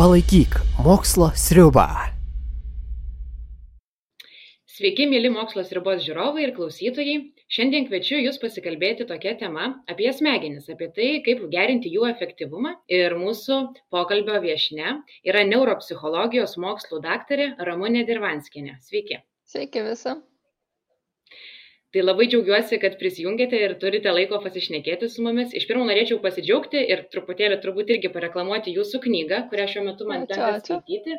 [0.00, 1.86] Palaikyk mokslo sriubą.
[4.68, 7.16] Sveiki, mėly mokslo sriubos žiūrovai ir klausytojai.
[7.50, 12.76] Šiandien kviečiu Jūs pasikalbėti tokia tema apie smegenis, apie tai, kaip gerinti jų efektyvumą.
[12.98, 13.56] Ir mūsų
[13.90, 14.92] pokalbio viešne
[15.26, 18.76] yra neuropsichologijos mokslų daktarė Ramonė Dirvanskinė.
[18.86, 19.18] Sveiki.
[19.50, 20.14] Sveiki visi.
[21.90, 25.50] Tai labai džiaugiuosi, kad prisijungėte ir turite laiko pasišnekėti su mumis.
[25.50, 30.30] Iš pirmo norėčiau pasidžiaugti ir truputėlį turbūt irgi pareklamuoti jūsų knygą, kurią šiuo metu man
[30.30, 31.18] tenka skaityti.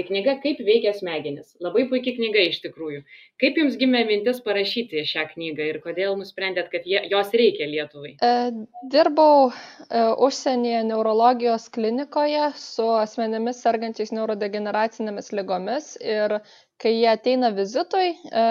[0.00, 1.50] Tai knyga Kaip veikia smegenis.
[1.60, 3.02] Labai puikia knyga iš tikrųjų.
[3.42, 8.14] Kaip jums gimė mintis parašyti šią knygą ir kodėl nusprendėt, kad jie, jos reikia Lietuvai?
[8.24, 8.30] E,
[8.94, 9.52] dirbau e,
[10.24, 16.38] užsienyje neurologijos klinikoje su asmenėmis sergančiais neurodegeneracinėmis lygomis ir
[16.80, 18.46] kai jie ateina vizitui, e,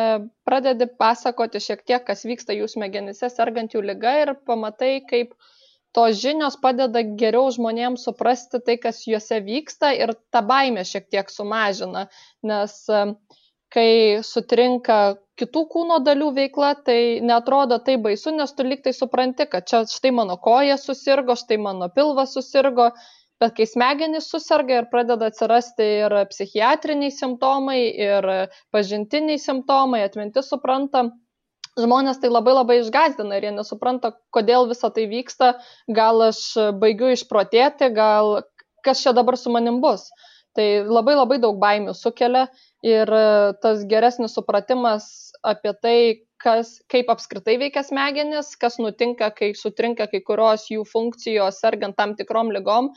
[0.45, 5.33] pradedi pasakoti šiek tiek, kas vyksta jų smegenyse sergant jų lyga ir pamatai, kaip
[5.95, 11.31] tos žinios padeda geriau žmonėms suprasti tai, kas juose vyksta ir tą baimę šiek tiek
[11.33, 12.07] sumažina,
[12.45, 12.75] nes
[13.73, 13.89] kai
[14.25, 14.99] sutrinka
[15.39, 20.11] kitų kūno dalių veikla, tai netrodo tai baisu, nes tu liktai supranti, kad čia štai
[20.15, 22.89] mano koja susirgo, štai mano pilvas susirgo,
[23.39, 27.79] bet kai smegenys susirga ir pradeda atsirasti ir psichiatriniai simptomai,
[28.09, 28.29] ir
[28.75, 31.07] pažintiniai simptomai, atmintis supranta,
[31.81, 35.53] žmonės tai labai labai išgazdina ir jie nesupranta, kodėl visa tai vyksta,
[35.87, 36.41] gal aš
[36.81, 38.41] baigiu išprotėti, gal
[38.85, 40.07] kas čia dabar su manim bus.
[40.57, 42.47] Tai labai labai daug baimių sukelia
[42.85, 43.11] ir
[43.63, 45.05] tas geresnis supratimas
[45.45, 45.97] apie tai,
[46.41, 52.15] kas, kaip apskritai veikia smegenis, kas nutinka, kai sutrinka kai kurios jų funkcijos sergant tam
[52.19, 52.91] tikrom lygom,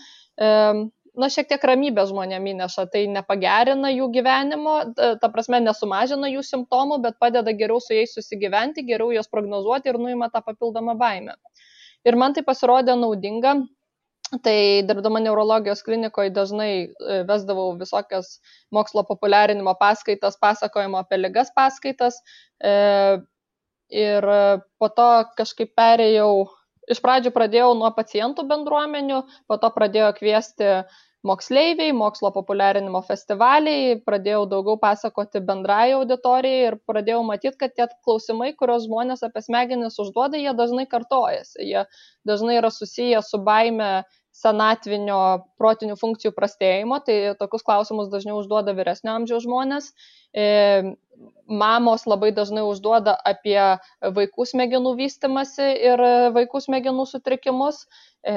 [1.19, 7.03] na, šiek tiek ramybės žmonėm įneša, tai nepagerina jų gyvenimo, ta prasme nesumažina jų simptomų,
[7.05, 11.37] bet padeda geriau su jais susigyventi, geriau juos prognozuoti ir nuima tą papildomą baimę.
[12.09, 13.59] Ir man tai pasirodė naudinga,
[14.43, 14.57] tai
[14.89, 18.39] dirbdama neurologijos klinikoje dažnai e, vesdavau visokias
[18.73, 22.17] mokslo populiarinimo paskaitas, pasakojimo apie ligas paskaitas.
[22.65, 22.73] E,
[23.93, 24.25] ir
[24.81, 26.49] po to kažkaip perėjau
[26.91, 30.71] iš pradžių pradėjau nuo pacientų bendruomenių, po to pradėjo kviesti
[31.27, 38.51] moksleiviai, mokslo populiarinimo festivaliai, pradėjau daugiau pasakoti bendrai auditorijai ir pradėjau matyti, kad tie klausimai,
[38.59, 41.63] kuriuos žmonės apie smegenis užduoda, jie dažnai kartojasi.
[41.69, 41.85] Jie
[42.27, 43.93] dažnai yra susiję su baime
[44.33, 49.91] senatvinio protinių funkcijų prastėjimo, tai tokius klausimus dažniau užduoda vyresnio amžiaus žmonės.
[50.33, 50.95] E,
[51.47, 53.61] mamos labai dažnai užduoda apie
[54.01, 56.03] vaikų smegenų vystimasi ir
[56.35, 57.85] vaikų smegenų sutrikimus,
[58.25, 58.35] e,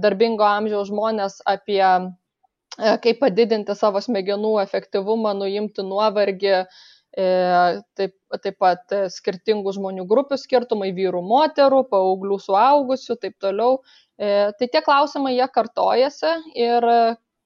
[0.00, 6.64] darbingo amžiaus žmonės apie e, kaip padidinti savo smegenų efektyvumą, nuimti nuovargį,
[7.14, 13.82] taip, taip pat skirtingų žmonių grupių skirtumai- vyrų, moterų, paauglių, suaugusių, taip toliau.
[14.18, 16.88] E, tai tie klausimai jie kartojasi ir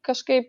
[0.04, 0.48] kažkaip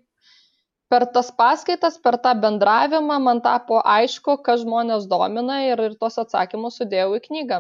[0.90, 6.18] per tas paskaitas, per tą bendravimą man tapo aišku, kas žmonės domina ir, ir tos
[6.24, 7.60] atsakymus sudėjau į knygą.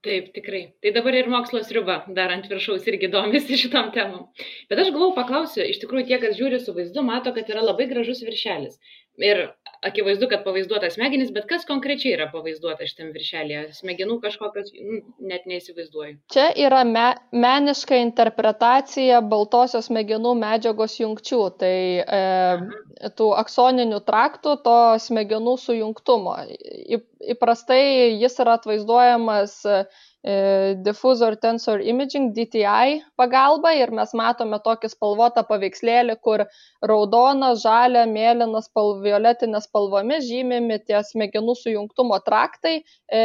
[0.00, 0.62] Taip, tikrai.
[0.80, 4.30] Tai dabar ir mokslo sriuba dar ant viršaus irgi domisi šitam temam.
[4.70, 7.84] Bet aš galvoju, paklausiu, iš tikrųjų tie, kas žiūri su vaizdu, mato, kad yra labai
[7.90, 8.78] gražus viršelis.
[9.18, 9.40] Ir
[9.84, 13.62] akivaizdu, kad pavaizduotas smegenys, bet kas konkrečiai yra pavaizduota šitam viršelėje?
[13.76, 14.70] Smegenų kažkokios,
[15.24, 16.18] net neįsivaizduoju.
[16.32, 24.78] Čia yra me, meniška interpretacija baltosios smegenų medžiagos jungčių, tai e, tų aksoninių traktų, to
[25.08, 26.36] smegenų sujungtumo.
[27.34, 27.82] Įprastai
[28.20, 29.84] jis yra atvaizduojamas E,
[30.22, 36.44] diffusor tensor imaging DTI pagalba ir mes matome tokį spalvotą paveikslėlį, kur
[36.84, 42.82] raudona, žalia, mėlyna, spalv, violetinė spalvomis žymimi tie smegenų sujungtumo traktai.
[43.08, 43.22] E,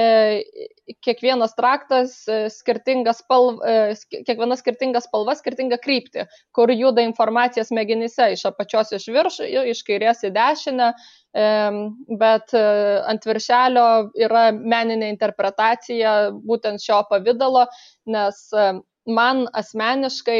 [1.03, 3.59] kiekvienas traktas e, skirtinga spalv,
[4.07, 10.23] kiekviena skirtinga spalva, skirtinga kryptį, kur juda informacija smegenyse iš apačios iš viršų, iš kairės
[10.23, 10.93] į dešinę
[11.35, 12.65] bet e,
[13.11, 13.87] ant viršelio
[14.23, 17.65] yra meninė interpretacija būtent šio pavydalo,
[18.07, 18.69] nes e,
[19.11, 20.39] man asmeniškai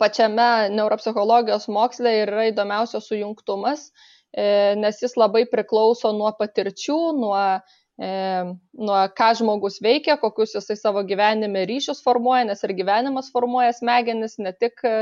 [0.00, 3.90] pačiame neuropsichologijos moksle yra įdomiausias sujungtumas,
[4.30, 7.44] e, nes jis labai priklauso nuo patirčių, nuo,
[8.00, 14.38] nuo ką žmogus veikia, kokius jisai savo gyvenime ryšius formuoja, nes ir gyvenimas formuoja smegenis,
[14.40, 14.94] ne tik E,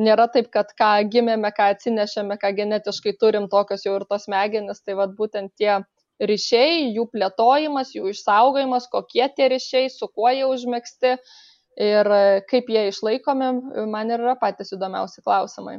[0.00, 4.82] nėra taip, kad ką gimėme, ką atsinešėme, ką genetiškai turim, tokios jau ir tos smegenis,
[4.84, 5.80] tai vad būtent tie
[6.20, 11.14] ryšiai, jų plėtojimas, jų išsaugojimas, kokie tie ryšiai, su kuo jie užmėgsti
[11.80, 12.12] ir
[12.50, 13.52] kaip jie išlaikomi,
[13.88, 15.78] man yra patys įdomiausi klausimai.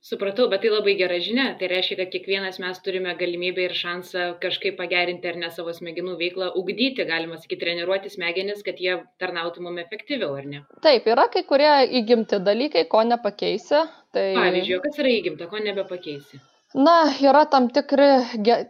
[0.00, 1.50] Supratau, bet tai labai gera žinia.
[1.60, 6.14] Tai reiškia, kad kiekvienas mes turime galimybę ir šansą kažkaip pagerinti ar ne savo smegenų
[6.22, 10.62] veiklą, ugdyti, galima sakyti, treniruoti smegenis, kad jie tarnautų mums efektyviau, ar ne?
[10.86, 13.84] Taip, yra kai kurie įgimti dalykai, ko nepakeisi.
[14.16, 14.24] Tai...
[14.40, 16.40] Pavyzdžiui, kas yra įgimta, ko nebepakeisi?
[16.74, 18.06] Na, yra tam, tikri,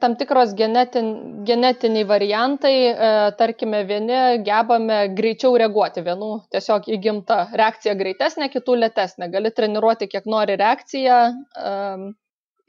[0.00, 1.08] tam tikros genetin,
[1.44, 9.28] genetiniai variantai, e, tarkime, vieni gebame greičiau reaguoti, vienų tiesiog įgimta reakcija greitesnė, kitų lėtesnė.
[9.34, 11.74] Gali treniruoti kiek nori reakciją, e,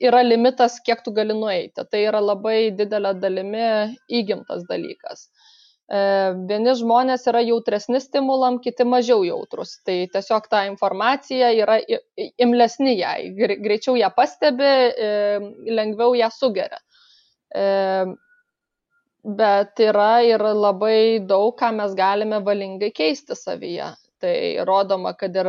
[0.09, 1.87] yra limitas, kiek tu gali nueiti.
[1.87, 3.63] Tai yra labai didelė dalimi
[4.11, 5.29] įgimtas dalykas.
[5.91, 6.01] E,
[6.47, 9.73] vieni žmonės yra jautresni stimulam, kiti mažiau jautrus.
[9.87, 11.79] Tai tiesiog ta informacija yra
[12.39, 14.69] imlesni jai, greičiau ją pastebi,
[15.07, 15.09] e,
[15.79, 16.79] lengviau ją sugeria.
[17.51, 17.65] E,
[19.41, 23.91] bet yra ir labai daug, ką mes galime valingai keisti savyje.
[24.21, 24.35] Tai
[24.69, 25.47] rodoma, kad ir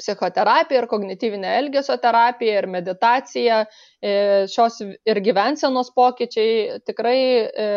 [0.00, 3.62] psichoterapija ir kognityvinė elgesio terapija ir meditacija,
[4.00, 4.12] e,
[4.52, 7.18] šios ir gyvensenos pokyčiai, tikrai,
[7.66, 7.68] e,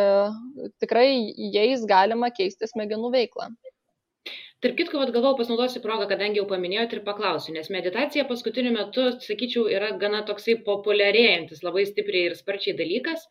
[0.83, 1.07] tikrai
[1.55, 3.51] jais galima keisti smegenų veiklą.
[4.63, 9.03] Tarp kitko, vad galvojau, pasinaudosiu progą, kadangi jau paminėjote ir paklausiu, nes meditacija paskutiniu metu,
[9.21, 13.27] sakyčiau, yra gana toksai populiarėjantis, labai stipriai ir sparčiai dalykas,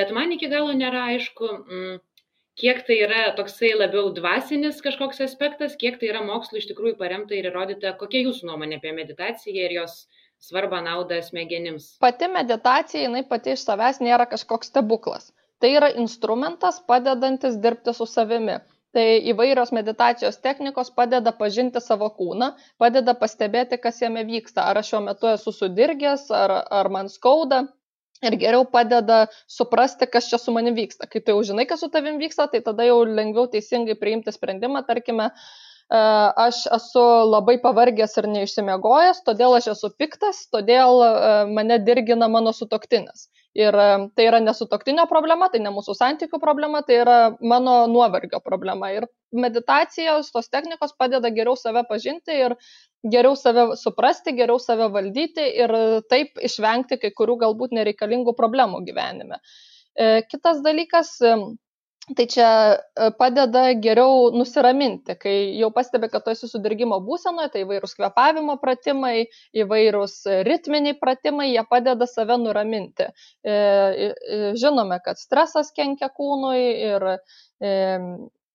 [0.00, 2.00] bet man iki galo nėra aišku, mm,
[2.60, 7.36] kiek tai yra toksai labiau dvasinis kažkoks aspektas, kiek tai yra mokslu iš tikrųjų paremta
[7.36, 10.04] ir įrodyta, kokia jūsų nuomonė apie meditaciją ir jos
[10.44, 11.94] svarbą naudą smegenims.
[12.04, 15.32] Pati meditacija, jinai pati iš savęs nėra kažkoks stebuklas.
[15.62, 18.58] Tai yra instrumentas padedantis dirbti su savimi.
[18.94, 24.68] Tai įvairios meditacijos technikos padeda pažinti savo kūną, padeda pastebėti, kas jame vyksta.
[24.70, 27.64] Ar aš šiuo metu esu sudirgęs, ar, ar man skauda,
[28.28, 31.08] ir geriau padeda suprasti, kas čia su manim vyksta.
[31.10, 34.84] Kai tu jau žinai, kas su tavim vyksta, tai tada jau lengviau teisingai priimti sprendimą,
[34.88, 35.30] tarkime,
[35.90, 41.10] aš esu labai pavargęs ir neišsimiegojęs, todėl aš esu piktas, todėl e,
[41.52, 43.28] mane dirgina mano sutoktinis.
[43.54, 48.40] Ir e, tai yra nesutoktinio problema, tai ne mūsų santykių problema, tai yra mano nuovargio
[48.40, 48.90] problema.
[48.96, 52.56] Ir meditacijos, tos technikos padeda geriau save pažinti ir
[53.04, 55.76] geriau save suprasti, geriau save valdyti ir
[56.08, 59.38] taip išvengti kai kurių galbūt nereikalingų problemų gyvenime.
[59.94, 61.36] E, kitas dalykas, e,
[62.16, 67.64] tai čia e, padeda geriau nusiraminti, kai jau pastebi, kad tu esi sudirgimo būsenoje, tai
[67.64, 69.30] įvairūs kvepavimo pratimai,
[69.64, 70.18] įvairūs
[70.48, 73.08] ritminiai pratimai, jie padeda save nuraminti.
[74.60, 76.60] Žinome, kad stresas kenkia kūnui
[76.92, 77.08] ir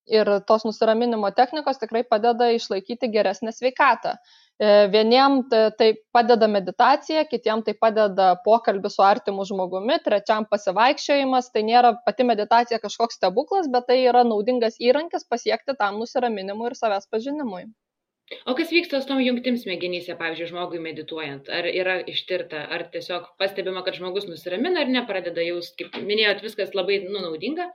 [0.10, 4.16] ir tos nusiraminimo technikos tikrai padeda išlaikyti geresnę sveikatą.
[4.60, 11.64] E, vieniem tai padeda meditacija, kitiem tai padeda pokalbis su artimu žmogumi, trečiam pasivaikščiojimas, tai
[11.70, 17.08] nėra pati meditacija kažkoks stebuklas, bet tai yra naudingas įrankis pasiekti tam nusiraminimui ir savęs
[17.14, 17.70] pažinimui.
[18.46, 21.48] O kas vyksta su tom jungtim smegenyse, pavyzdžiui, žmogui medituojant?
[21.50, 26.44] Ar yra ištirta, ar tiesiog pastebima, kad žmogus nusiramina ar ne, pradeda jaus, kaip minėjot,
[26.46, 27.66] viskas labai nu, naudinga,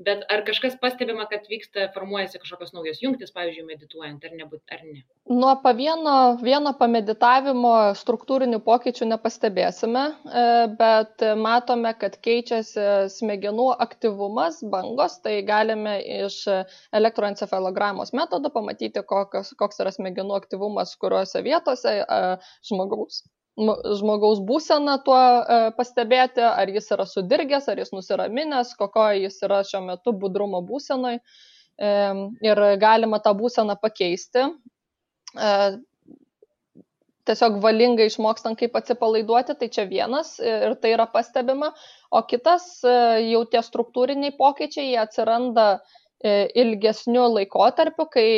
[0.00, 4.86] bet ar kažkas pastebima, kad vyksta, formuojasi kažkokios naujos jungtis, pavyzdžiui, medituojant, ar, nebūt, ar
[4.86, 5.04] ne?
[5.28, 10.46] Nuo pavieno vieno pameditavimo struktūrinių pokyčių nepastebėsime, e,
[10.80, 16.40] bet matome, kad keičiasi smegenų aktyvumas, bangos, tai galime iš
[16.96, 21.98] elektroencefalogramos metodo pamatyti, kokios, koks yra smegenų aktyvumas kuriuose vietose,
[22.70, 23.20] žmogaus,
[24.00, 25.18] žmogaus būseną tuo
[25.76, 31.20] pastebėti, ar jis yra sudirgęs, ar jis nusiraminęs, kokio jis yra šiuo metu budrumo būsenoj.
[31.78, 34.48] Ir galima tą būseną pakeisti
[37.28, 41.72] tiesiog valingai išmokstant, kaip atsipalaiduoti, tai čia vienas ir tai yra pastebima,
[42.10, 45.68] o kitas jau tie struktūriniai pokyčiai, jie atsiranda
[46.58, 48.30] ilgesniu laikotarpiu, kai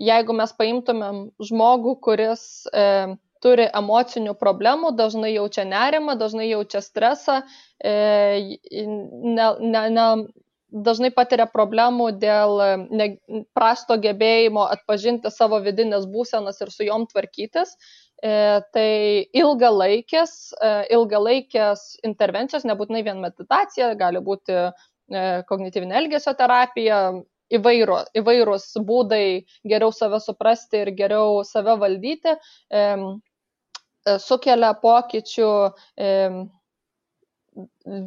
[0.00, 7.42] jeigu mes paimtumėm žmogų, kuris e, turi emocinių problemų, dažnai jaučia nerimą, dažnai jaučia stresą,
[7.84, 10.06] e, ne, ne, ne,
[10.74, 13.10] dažnai patiria problemų dėl ne,
[13.54, 17.76] prasto gebėjimo atpažinti savo vidinės būsenas ir su jom tvarkytis.
[18.24, 18.32] E,
[18.72, 24.70] tai ilgalaikės, e, ilgalaikės intervencijos, nebūtinai vien meditacija, gali būti e,
[25.50, 27.00] kognityvinė elgesio terapija,
[27.52, 32.36] įvairo, įvairūs būdai geriau save suprasti ir geriau save valdyti,
[32.70, 32.84] e,
[34.20, 35.50] sukelia pokyčių
[35.96, 36.10] e,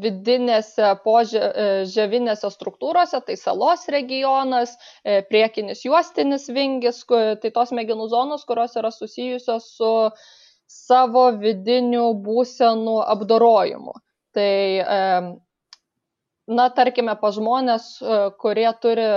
[0.03, 8.75] vidinėse poževinėse struktūrose, tai salos regionas, e, priekinis juostinis vingis, tai tos smegenų zonos, kurios
[8.75, 9.93] yra susijusios su
[10.67, 13.95] savo vidinių būsenų apdorojimu.
[14.35, 14.51] Tai
[16.47, 19.09] na, tarkime, pa žmonės, e, kurie turi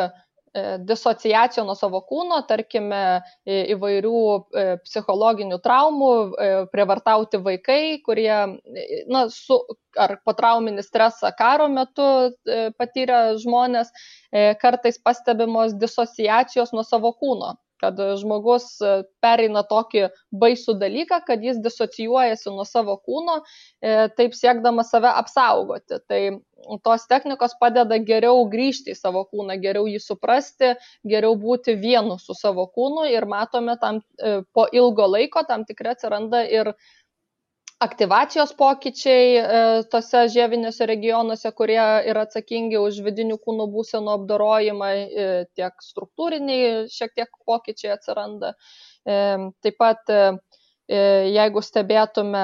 [0.83, 4.23] disociacija nuo savo kūno, tarkime, įvairių
[4.83, 6.09] psichologinių traumų,
[6.73, 8.59] prievartauti vaikai, kurie,
[9.07, 9.61] na, su,
[9.95, 12.09] ar potrauminį stresą karo metu
[12.83, 13.95] patyrę žmonės,
[14.59, 18.93] kartais pastebimos disociacijos nuo savo kūno kad žmogus e,
[19.25, 20.07] pereina tokį
[20.43, 23.41] baisų dalyką, kad jis disocijuojasi nuo savo kūno,
[23.81, 26.01] e, taip siekdamas save apsaugoti.
[26.09, 26.21] Tai
[26.85, 30.75] tos technikos padeda geriau grįžti į savo kūną, geriau jį suprasti,
[31.09, 35.97] geriau būti vienu su savo kūnu ir matome tam e, po ilgo laiko tam tikrai
[35.97, 36.75] atsiranda ir
[37.81, 39.45] aktyvacijos pokyčiai e,
[39.93, 41.81] tose žieviniuose regionuose, kurie
[42.13, 48.53] yra atsakingi už vidinių kūno būsenų apdorojimą, e, tiek struktūriniai šiek tiek pokyčiai atsiranda.
[49.09, 49.17] E,
[49.65, 50.13] taip pat
[50.91, 52.43] jeigu stebėtume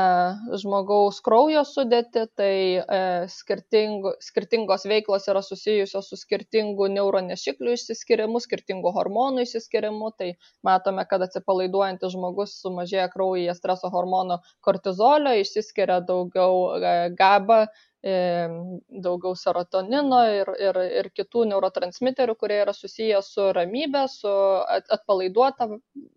[0.60, 3.00] žmogaus kraujo sudėti, tai e,
[3.32, 10.12] skirtingo, skirtingos veiklos yra susijusios su skirtingų neuronešiklių išsiskirimu, skirtingų hormonų išsiskirimu.
[10.20, 10.30] Tai
[10.66, 17.64] matome, kad atsipalaiduojantis žmogus sumažėja kraujyje streso hormono kortizolio, išsiskiria daugiau e, GABA
[18.06, 24.34] daugiau serotonino ir, ir, ir kitų neurotransmiterių, kurie yra susiję su ramybė, su
[24.98, 25.70] atpalaiduota,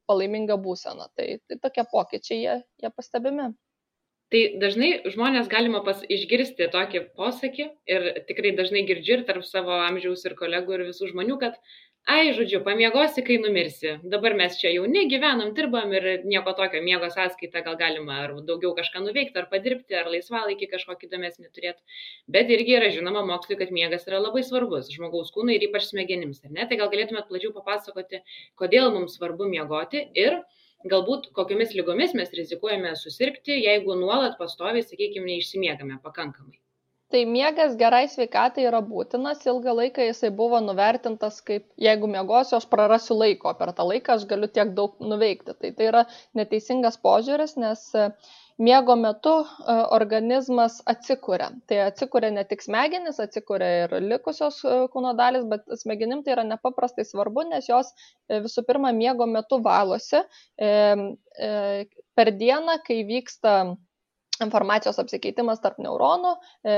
[0.10, 1.10] palaiminga būsena.
[1.16, 3.50] Tai, tai tokie pokyčiai jie, jie pastebimi.
[4.30, 9.80] Tai dažnai žmonės galima pas, išgirsti tokį posakį ir tikrai dažnai girdžiu ir tarp savo
[9.88, 11.58] amžiaus ir kolegų ir visų žmonių, kad
[12.10, 13.92] ai, žodžiu, pamiegosi, kai numirsi.
[14.14, 18.72] Dabar mes čia jauni, gyvenam, dirbam ir nieko tokio, miego sąskaita gal galima ar daugiau
[18.78, 22.00] kažką nuveikti, ar padirbti, ar laisvalaikį kažkokį įdomesnį turėti.
[22.38, 26.42] Bet irgi yra žinoma mokslui, kad miegas yra labai svarbus žmogaus kūnui ir ypač smegenims.
[26.50, 26.66] Ne?
[26.70, 28.24] Tai gal galėtumėt plačiau papasakoti,
[28.60, 30.40] kodėl mums svarbu miegoti ir
[30.90, 36.58] galbūt kokiamis lygomis mes rizikuojame susirgti, jeigu nuolat pastoviai, sakykime, neišsimiegame pakankamai
[37.10, 39.42] tai miegas gerai sveikatai yra būtinas.
[39.50, 43.54] Ilgą laiką jisai buvo nuvertintas kaip jeigu miegosiu aš prarasiu laiko.
[43.58, 45.56] Per tą laiką aš galiu tiek daug nuveikti.
[45.58, 46.04] Tai tai yra
[46.38, 48.06] neteisingas požiūris nes e,
[48.62, 51.50] miego metu e, organizmas atsikuria.
[51.66, 56.46] Tai atsikuria ne tik smegenys atsikuria ir likusios e, kūno dalys bet smegenim tai yra
[56.52, 57.90] nepaprastai svarbu nes jos
[58.30, 60.22] visų pirma miego metu valosi.
[62.20, 63.54] Per dieną kai vyksta
[64.46, 66.78] informacijos apsikeitimas tarp neuronų, e,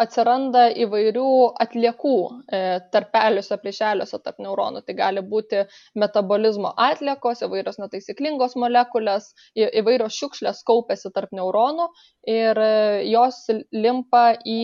[0.00, 1.28] atsiranda įvairių
[1.64, 2.14] atliekų
[2.52, 2.58] e,
[2.92, 4.82] tarpeliuose, plyšeliuose tarp neuronų.
[4.84, 5.62] Tai gali būti
[5.96, 11.88] metabolizmo atliekos, įvairios netaisyklingos molekulės, įvairios šiukšlės kaupiasi tarp neuronų
[12.28, 12.74] ir e,
[13.12, 14.60] jos limpa į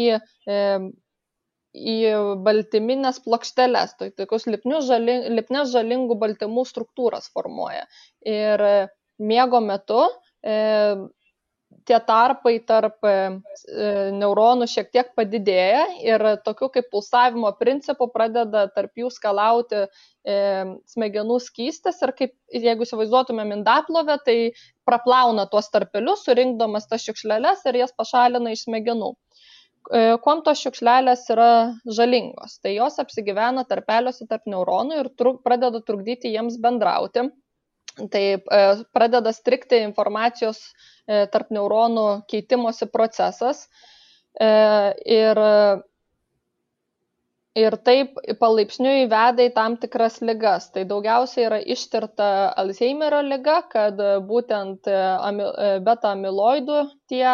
[1.73, 1.97] į
[2.45, 7.87] baltyminės plokšteles, tai tokius lipnius žali, lipnes žalingų baltymų struktūras formuoja.
[8.29, 8.61] Ir
[9.17, 10.03] miego metu
[11.87, 13.15] tie tarpai tarp e,
[13.69, 20.37] e, neuronų šiek tiek padidėja ir tokiu kaip pulsavimo principu pradeda tarp jų skalauti e,
[20.95, 24.39] smegenų skystis ir kaip, jeigu įsivaizduotumėm indaplovę, tai
[24.89, 29.15] praplauna tuos tarpelius, surinkdamas tas šiukšlelės ir jas pašalina iš smegenų.
[30.23, 32.61] Kuom tos šiukšlelės yra žalingos?
[32.63, 37.27] Tai jos apsigyvena tarpeliuose tarp neuronų ir truk, pradeda trukdyti jiems bendrauti
[37.93, 38.25] Tai
[38.93, 40.61] pradeda strikti informacijos
[41.05, 43.67] e, tarp neuronų keitimosi procesas
[44.41, 44.49] e,
[45.17, 45.41] ir,
[47.61, 50.71] ir taip palaipsniui veda į tam tikras ligas.
[50.73, 52.29] Tai daugiausiai yra ištirta
[52.63, 54.89] Alzheimerio lyga, kad būtent
[55.85, 56.79] beta amiloidų
[57.13, 57.29] tie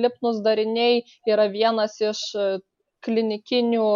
[0.00, 2.22] lipnus dariniai yra vienas iš
[3.04, 3.90] klinikinių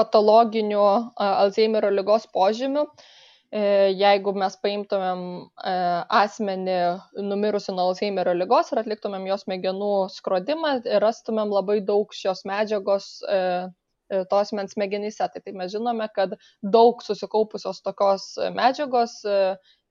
[0.00, 0.84] patologinių
[1.30, 2.88] Alzheimerio lygos požymių.
[3.50, 3.62] E,
[3.98, 5.22] jeigu mes paimtumėm
[5.66, 5.70] e,
[6.20, 6.76] asmenį
[7.26, 13.40] numirusi nuo Alzheimerio lygos ir atliktumėm jos smegenų skrodimą, rastumėm labai daug šios medžiagos e,
[14.30, 15.26] tos mens smegenyse.
[15.34, 19.18] Tai, tai mes žinome, kad daug susikaupusios tokios medžiagos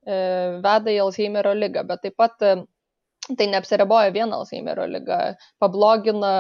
[0.08, 5.20] veda į Alzheimerio lygą, bet taip pat tai neapsiriboja vien Alzheimerio lyga,
[5.60, 6.32] pablogina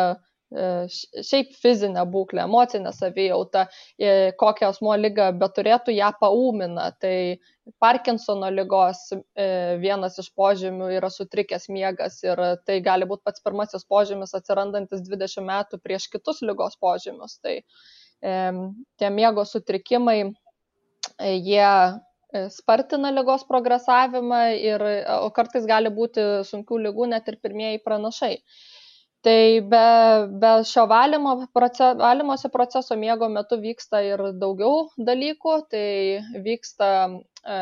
[0.49, 3.65] šiaip fizinę būklę, emocinę savijautą,
[3.99, 6.89] e, kokią asmo lygą beturėtų, ją paūmina.
[6.99, 7.37] Tai
[7.79, 13.85] Parkinsono lygos e, vienas iš požymių yra sutrikęs miegas ir tai gali būti pats pirmasis
[13.85, 17.37] požymis atsirandantis 20 metų prieš kitus lygos požymius.
[17.43, 17.59] Tai
[18.19, 20.33] tie miego sutrikimai,
[21.23, 21.69] jie
[22.51, 24.83] spartina lygos progresavimą ir,
[25.21, 28.33] o kartais gali būti sunkių lygų net ir pirmieji pranašai.
[29.19, 29.79] Tai be,
[30.39, 35.81] be šio valymo, proces, valymosi proceso miego metu vyksta ir daugiau dalykų, tai
[36.45, 37.57] vyksta e,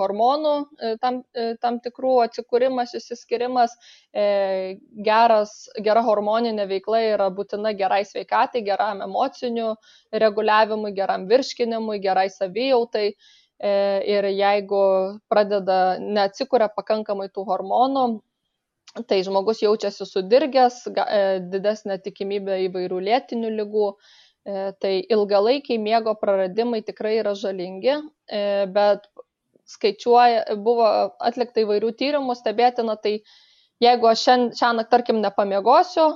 [0.00, 3.78] hormonų e, tam, e, tam tikrų atsikūrimas, įsiskirimas,
[4.12, 4.26] e,
[5.08, 5.56] geras,
[5.88, 9.72] gera hormoninė veikla yra būtina gerai sveikatai, geram emociniu
[10.12, 13.08] reguliavimui, geram virškinimui, gerai savijautai.
[13.56, 13.74] E,
[14.12, 14.86] ir jeigu
[15.32, 18.08] pradeda neatsikuria pakankamai tų hormonų,
[19.04, 21.20] tai žmogus jaučiasi sudirgęs, e,
[21.52, 27.98] didesnė tikimybė įvairių lėtinių lygų, e, tai ilgalaikiai miego praradimai tikrai yra žalingi,
[28.30, 29.08] e, bet
[29.66, 30.86] skaičiuoja, buvo
[31.18, 33.18] atlikta įvairių tyrimų, stebėtina, tai
[33.82, 34.22] jeigu aš
[34.56, 36.06] šią naktį, tarkim, nepamiegosiu,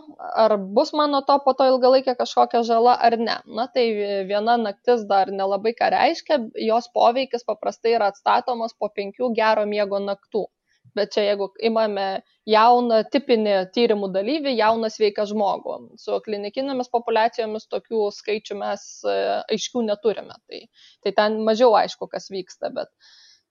[0.45, 3.37] ar bus mano to po to ilgalaikė kažkokia žala ar ne.
[3.59, 3.91] Na tai
[4.31, 6.39] viena naktis dar nelabai ką reiškia,
[6.71, 10.47] jos poveikis paprastai yra atstatomas po penkių gero miego naktų.
[10.99, 12.07] Bet čia jeigu imame
[12.51, 15.77] jauną tipinį tyrimų dalyvį, jauną sveiką žmogų.
[16.01, 19.17] Su klinikinėmis populiacijomis tokių skaičių mes e,
[19.55, 20.39] aiškių neturime.
[20.51, 20.63] Tai,
[21.05, 22.73] tai ten mažiau aišku, kas vyksta.
[22.75, 22.91] Bet,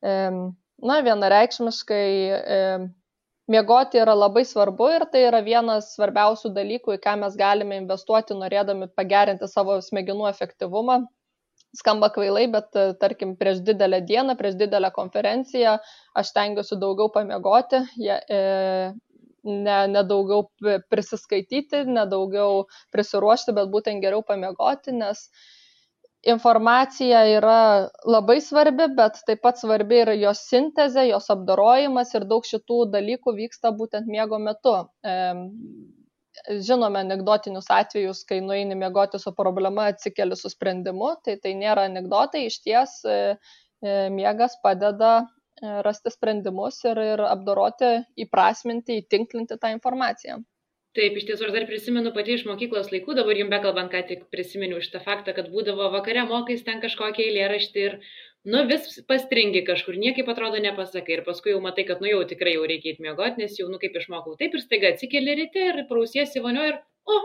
[0.02, 2.06] na, vienareikšmiškai
[3.50, 8.38] miegoti yra labai svarbu ir tai yra vienas svarbiausių dalykų, į ką mes galime investuoti,
[8.38, 11.02] norėdami pagerinti savo smegenų efektyvumą
[11.76, 15.78] skamba kvailai, bet e, tarkim prieš didelę dieną, prieš didelę konferenciją
[16.18, 18.94] aš tengiuosi daugiau pamiegoti, ja, e,
[19.44, 20.48] ne, ne daugiau
[20.90, 25.28] prisiskaityti, ne daugiau prisiruošti, bet būtent geriau pamiegoti, nes
[26.28, 27.60] informacija yra
[28.04, 33.36] labai svarbi, bet taip pat svarbi ir jos sintezė, jos apdorojimas ir daug šitų dalykų
[33.38, 34.76] vyksta būtent miego metu.
[35.06, 35.16] E,
[36.66, 42.46] žinome anegdotinius atvejus, kai nueini miegoti su problema, atsikeli su sprendimu, tai tai nėra anegdotai,
[42.50, 43.18] iš ties e,
[43.82, 45.26] e, miegas padeda e,
[45.86, 47.92] rasti sprendimus ir, ir apdoroti,
[48.26, 50.40] įprasminti, įtinklinti tą informaciją.
[50.98, 54.24] Taip, iš tiesų aš dar prisimenu pati iš mokyklos laikų, dabar jums bekalbant, ką tik
[54.34, 58.00] prisiminiau šitą faktą, kad būdavo vakare mokais ten kažkokią eilėraštį ir
[58.46, 62.56] nu vis pastringi kažkur niekaip atrodo nepasakai ir paskui jau matai kad nu jau tikrai
[62.56, 65.84] jau reikia eit miegot nes jau nu kaip išmokau taip ir staiga atsikeli ryte ir
[65.92, 66.80] prausiesi vonioj ir
[67.10, 67.20] o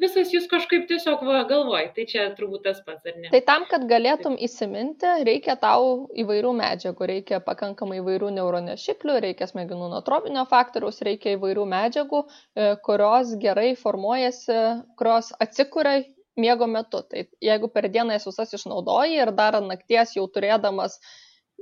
[0.00, 1.90] visas jūs kažkaip tiesiog va galvoj.
[1.96, 3.30] Tai čia turbūt tas pats ar ne?
[3.32, 9.90] Tai tam kad galėtum įsiminti reikia tau įvairių medžiagų reikia pakankamai įvairių neuronešiklių reikia smegenų
[9.94, 14.60] notropinio faktoriaus reikia įvairių medžiagų e, kurios gerai formuojasi
[15.00, 16.02] kurios atsikuria
[16.40, 17.02] miego metu.
[17.02, 20.98] Tai jeigu per dieną jas visas išnaudoji ir dar nakties jau turėdamas,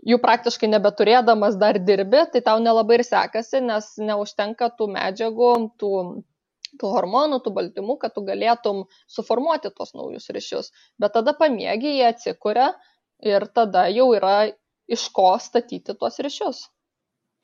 [0.05, 5.93] jų praktiškai nebeturėdamas dar dirbi, tai tau nelabai ir sekasi, nes neužtenka tų medžiagų, tų,
[6.81, 8.85] tų hormonų, tų baltymų, kad tu galėtum
[9.17, 10.71] suformuoti tos naujus ryšius.
[11.01, 12.71] Bet tada pamiegi, jie atsikuria
[13.25, 14.39] ir tada jau yra
[14.87, 16.67] iš ko statyti tuos ryšius.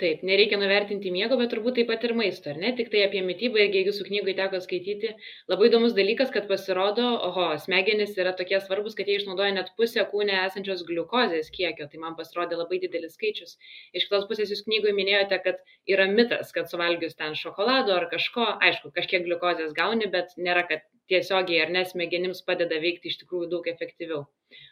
[0.01, 2.71] Taip, nereikia nuvertinti miego, bet turbūt taip pat ir maisto, ar ne?
[2.79, 5.11] Tik tai apie mytybą, irgi jūsų knygoje teko skaityti,
[5.53, 10.07] labai įdomus dalykas, kad pasirodo, oho, smegenys yra tokie svarbus, kad jie išnaudoja net pusę
[10.09, 13.59] kūne esančios gliukozės kiekio, tai man pasirodė labai didelis skaičius.
[13.93, 15.61] Iš kitos pusės jūs knygoje minėjote, kad
[15.95, 20.89] yra mitas, kad suvalgius ten šokolado ar kažko, aišku, kažkiek gliukozės gauni, bet nėra, kad
[21.13, 24.25] tiesiogiai ar ne smegenims padeda veikti iš tikrųjų daug efektyviau.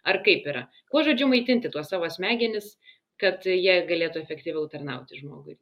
[0.08, 0.64] Ar kaip yra?
[0.92, 2.74] Kuo žodžiu maitinti tuos savo smegenis,
[3.20, 5.58] kad jie galėtų efektyviau tarnauti žmogui.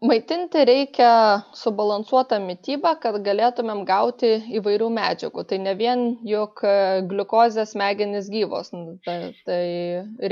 [0.00, 1.08] Maitinti reikia
[1.52, 5.42] subalansuotą mytybą, kad galėtumėm gauti įvairių medžiagų.
[5.50, 6.62] Tai ne vien juk
[7.10, 8.72] gliukozės smegenys gyvos,
[9.04, 9.60] tai,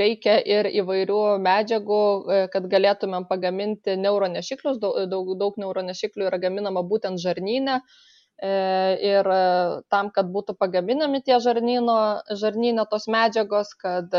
[0.01, 2.01] reikia ir įvairių medžiagų,
[2.55, 4.81] kad galėtumėm pagaminti neuronešiklius.
[4.81, 7.83] Daug, daug neuronešiklių yra gaminama būtent žarnyne.
[8.39, 9.27] Ir
[9.91, 11.95] tam, kad būtų pagaminami tie žarnyno,
[12.39, 14.15] žarnyne tos medžiagos, kad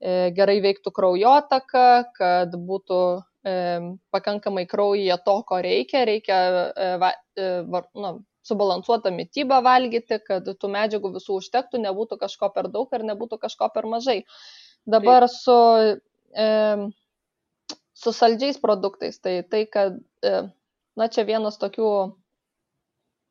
[0.00, 3.00] E, gerai veiktų kraujotaka, kad būtų
[3.44, 3.54] e,
[4.14, 6.38] pakankamai kraujyje to, ko reikia, reikia
[6.72, 7.50] e,
[8.00, 8.12] nu,
[8.48, 13.68] subalansuotą mytybą valgyti, kad tų medžiagų visų užtektų, nebūtų kažko per daug ar nebūtų kažko
[13.74, 14.22] per mažai.
[14.88, 15.36] Dabar Taip.
[15.36, 15.58] su,
[16.32, 16.48] e,
[17.92, 20.36] su saldžiais produktais, tai tai, kad, e,
[20.96, 21.92] na čia vienas tokių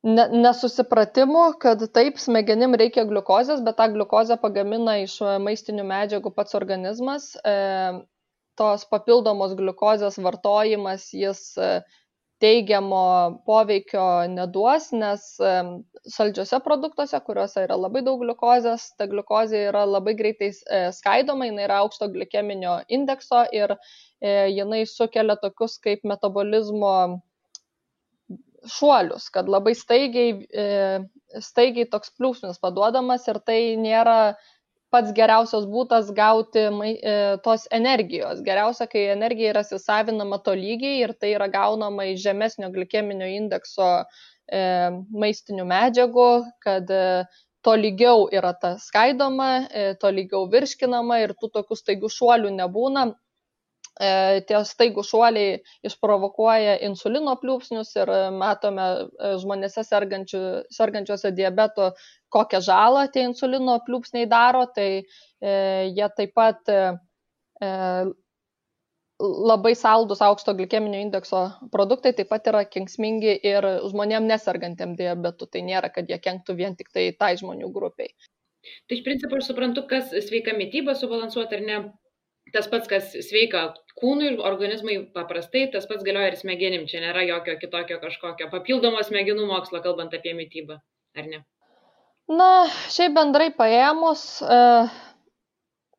[0.07, 6.55] ne nesusipratimų kad taip smegenim reikia gliukozės bet tą gliukozę pagamina iš maistinių medžiagų pats
[6.55, 7.33] organizmas.
[7.43, 7.55] E,
[8.59, 11.71] tos papildomos gliukozės vartojimas jis e,
[12.39, 13.03] teigiamo
[13.43, 15.53] poveikio neduos, nes e,
[16.15, 20.53] saldžiuose produktuose, kuriuose yra labai daug gliukozės, ta gliukozė yra labai greitai
[20.95, 23.75] skaidoma, jinai yra aukšto glikeminio indekso ir
[24.23, 27.19] jinai sukelia tokius kaip metabolizmo
[28.67, 30.67] šuolius, kad labai staigiai, e,
[31.43, 34.35] staigiai toks pliūpsnis paduodamas ir tai nėra
[34.89, 38.41] pats geriausias būdas gauti e, tos energijos.
[38.45, 43.91] Geriausia, kai energija yra įsisavinama to lygiai ir tai yra gaunama iš žemesnio glikeminio indekso
[44.49, 46.29] maistinių medžiagų,
[46.65, 46.89] kad
[47.61, 49.49] to lygiau yra ta skaidoma,
[50.01, 53.03] to lygiau virškinama ir tų tokių staigių šuolių nebūna.
[53.99, 58.85] Tie staigų šuoliai išprovokuoja insulino pliūpsnius ir matome
[59.41, 61.89] žmonėse sergančiuose diabeto,
[62.31, 65.03] kokią žalą tie insulino pliūpsniai daro, tai
[65.41, 66.71] jie taip pat
[69.19, 75.47] labai saldus aukšto glikeminio indekso produktai taip pat yra kenksmingi ir žmonėm nesergantiem diabetu.
[75.51, 78.13] Tai nėra, kad jie kenktų vien tik tai tai žmonių grupiai.
[78.87, 81.81] Tai iš principo aš suprantu, kas sveika mytyba subalansuoti ar ne.
[82.53, 83.67] Tas pats, kas sveika
[83.99, 86.87] kūnui, organizmui paprastai, tas pats galioja ir smegenim.
[86.89, 90.79] Čia nėra jokio kitokio kažkokio papildomo smegenų mokslo, kalbant apie mytybą,
[91.19, 91.43] ar ne?
[92.29, 92.49] Na,
[92.93, 94.89] šiaip bendrai paėmus, uh,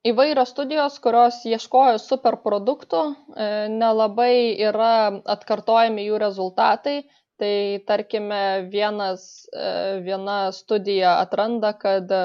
[0.07, 6.97] įvairios studijos kurios ieškojo superproduktų e, nelabai yra atkartojami jų rezultatai
[7.41, 12.23] tai tarkime vienas e, viena studija atranda kad e,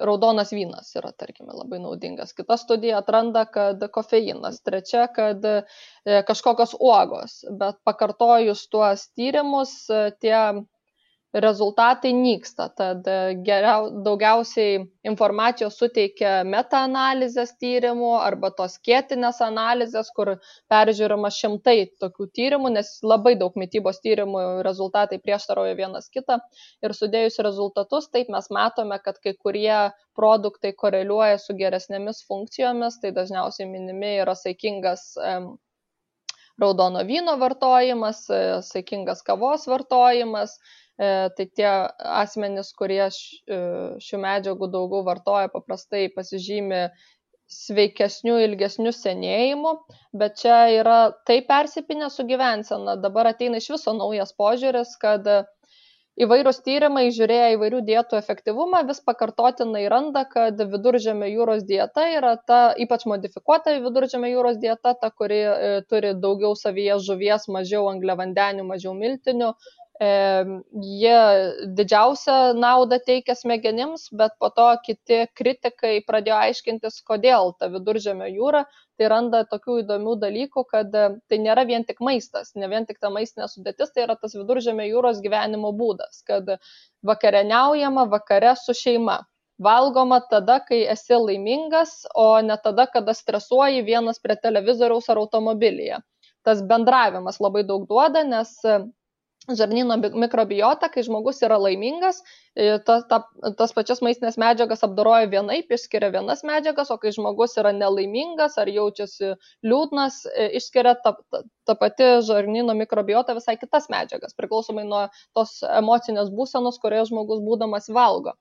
[0.00, 2.32] raudonas vynas yra tarkime labai naudingas.
[2.32, 5.44] Kita studija atranda kad kofeinas trečia kad
[6.26, 7.42] kažkokios uogos.
[7.58, 9.74] Bet pakartojus tuos tyrimus
[10.20, 10.38] tie
[11.32, 12.68] rezultatai nyksta.
[12.76, 20.34] Tad e, geriau daugiausiai informacijos suteikia metaanalizės tyrimų arba tos skėtinės analizės kur
[20.72, 26.38] peržiūrima šimtai tokių tyrimų nes labai daug mitybos tyrimų rezultatai prieštarauja vienas kitą.
[26.84, 33.16] Ir sudėjus rezultatus taip mes matome kad kai kurie produktai koreliuoja su geresnėmis funkcijomis tai
[33.16, 35.14] dažniausiai minimi yra saikingas
[36.60, 40.58] raudono vyno vartojimas e, saikingas kavos vartojimas
[41.36, 41.68] tai tie
[42.22, 43.10] asmenys, kurie e,
[44.02, 46.84] šių medžiagų daugiau vartoja, paprastai pasižymi
[47.52, 49.72] sveikesnių, ilgesnių senėjimų,
[50.16, 52.96] bet čia yra taip persipinę su gyvensena.
[53.00, 55.28] Dabar ateina iš viso naujas požiūris, kad
[56.20, 62.62] įvairūs tyrimai, žiūrėję įvairių dietų efektyvumą, vis pakartotinai randa, kad viduržėmio jūros dieta yra ta,
[62.84, 68.92] ypač modifikuota viduržėmio jūros dieta, ta, kuri e, turi daugiau savyje žuvies, mažiau angliavandenių, mažiau
[68.98, 69.52] miltinių,
[70.00, 71.18] jie
[71.76, 78.64] didžiausią naudą teikia smegenims, bet po to kiti kritikai pradėjo aiškintis, kodėl ta viduržėmio jūra,
[78.98, 83.10] tai randa tokių įdomių dalykų, kad tai nėra vien tik maistas, ne vien tik ta
[83.10, 86.48] maistinė sudėtis, tai yra tas viduržėmio jūros gyvenimo būdas, kad
[87.02, 89.20] vakarieniaujama vakare su šeima.
[89.62, 96.00] Valgoma tada, kai esi laimingas, o ne tada, kada stresuoji vienas prie televizoriaus ar automobilyje.
[96.42, 98.56] Tas bendravimas labai daug duoda, nes
[99.50, 102.20] žarnyno mikrobiota, kai žmogus yra laimingas,
[102.86, 103.18] ta, ta,
[103.58, 108.70] tas pačias maistinės medžiagas apdoroja vienaip, išskiria vienas medžiagas, o kai žmogus yra nelaimingas ar
[108.70, 109.34] jaučiasi
[109.66, 110.22] liūdnas,
[110.60, 116.78] išskiria ta, ta, ta pati žarnyno mikrobiota visai kitas medžiagas, priklausomai nuo tos emocinės būsenos,
[116.82, 118.36] kurioje žmogus būdamas valgo.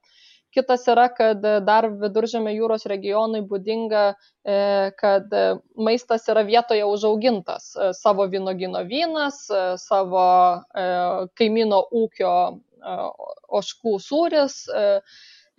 [0.51, 4.03] Kitas yra, kad dar viduržėmio jūros regionui būdinga,
[4.43, 4.55] e,
[4.99, 5.31] kad
[5.79, 7.69] maistas yra vietoje užaugintas.
[7.75, 10.25] E, savo vynogino vynas, e, savo
[11.39, 12.33] kaimino ūkio
[13.61, 14.57] oškų sūris.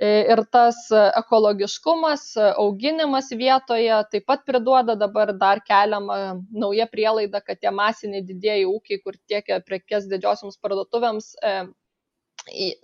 [0.02, 2.22] Ir tas ekologiškumas,
[2.58, 6.16] auginimas vietoje taip pat priduoda dabar dar keliamą
[6.50, 11.28] naują prielaidą, kad tie masiniai didėjai ūkiai, kur tiekia prekes didžiosioms parduotuvėms,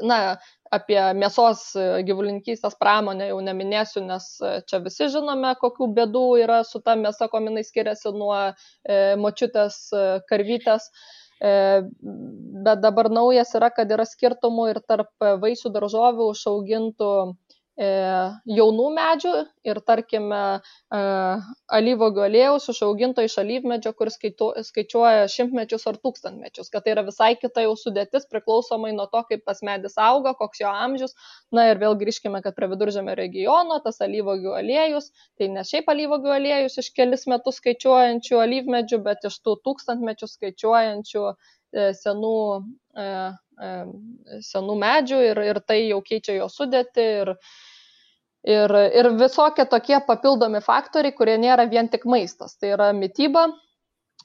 [0.05, 0.19] na,
[0.75, 6.61] apie mėsos e, gyvulininkystės pramonę jau neminėsiu, nes e, čia visi žinome, kokių bėdų yra
[6.69, 10.91] su ta mėsa, kuo jinai skiriasi nuo e, močiutės e, karvytės.
[11.39, 11.53] E,
[12.67, 17.13] bet dabar naujas yra, kad yra skirtumų ir tarp vaisių daržovių užaugintų
[17.79, 19.33] jaunų medžių
[19.69, 21.01] ir tarkime e,
[21.79, 27.63] alyvogių aliejaus išauginto iš alyvmedžio, kuris skaičiuoja šimtmečius ar tūkstantmečius, kad tai yra visai kita
[27.63, 31.15] jau sudėtis priklausomai nuo to, kaip tas medis auga, koks jo amžius.
[31.55, 36.35] Na ir vėl grįžkime, kad prie viduržėmio regiono tas alyvogių aliejus, tai ne šiaip alyvogių
[36.35, 41.37] aliejus iš kelis metus skaičiuojančių alyvmedžių, bet iš tų tūkstantmečių skaičiuojančių e,
[41.75, 42.35] senų
[44.49, 47.33] senų medžių ir, ir tai jau keičia jo sudėti ir,
[48.47, 52.57] ir, ir visokie tokie papildomi faktoriai, kurie nėra vien tik maistas.
[52.57, 53.49] Tai yra mytyba,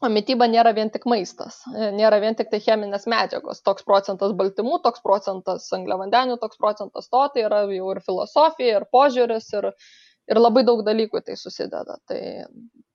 [0.03, 3.63] o mytyba nėra vien tik maistas, nėra vien tik tai cheminės medžiagos.
[3.65, 8.89] Toks procentas baltymų, toks procentas angliavandenių, toks procentas to, tai yra jau ir filosofija, ir
[8.93, 9.71] požiūris, ir,
[10.31, 11.97] ir labai daug dalykų tai susideda.
[12.09, 12.21] Tai,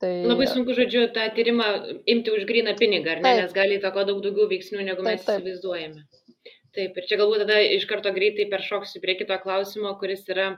[0.02, 0.12] tai...
[0.28, 1.68] Labai sunku, žodžiu, tą tyrimą
[2.08, 3.42] imti už gryną pinigą, ne, taip.
[3.44, 5.42] nes gali įtako daug daugiau veiksnių, negu taip, mes taip.
[5.42, 6.06] įsivaizduojame.
[6.76, 10.50] Taip, ir čia galbūt tada iš karto greitai peršoksiu prie kito klausimo, kuris yra,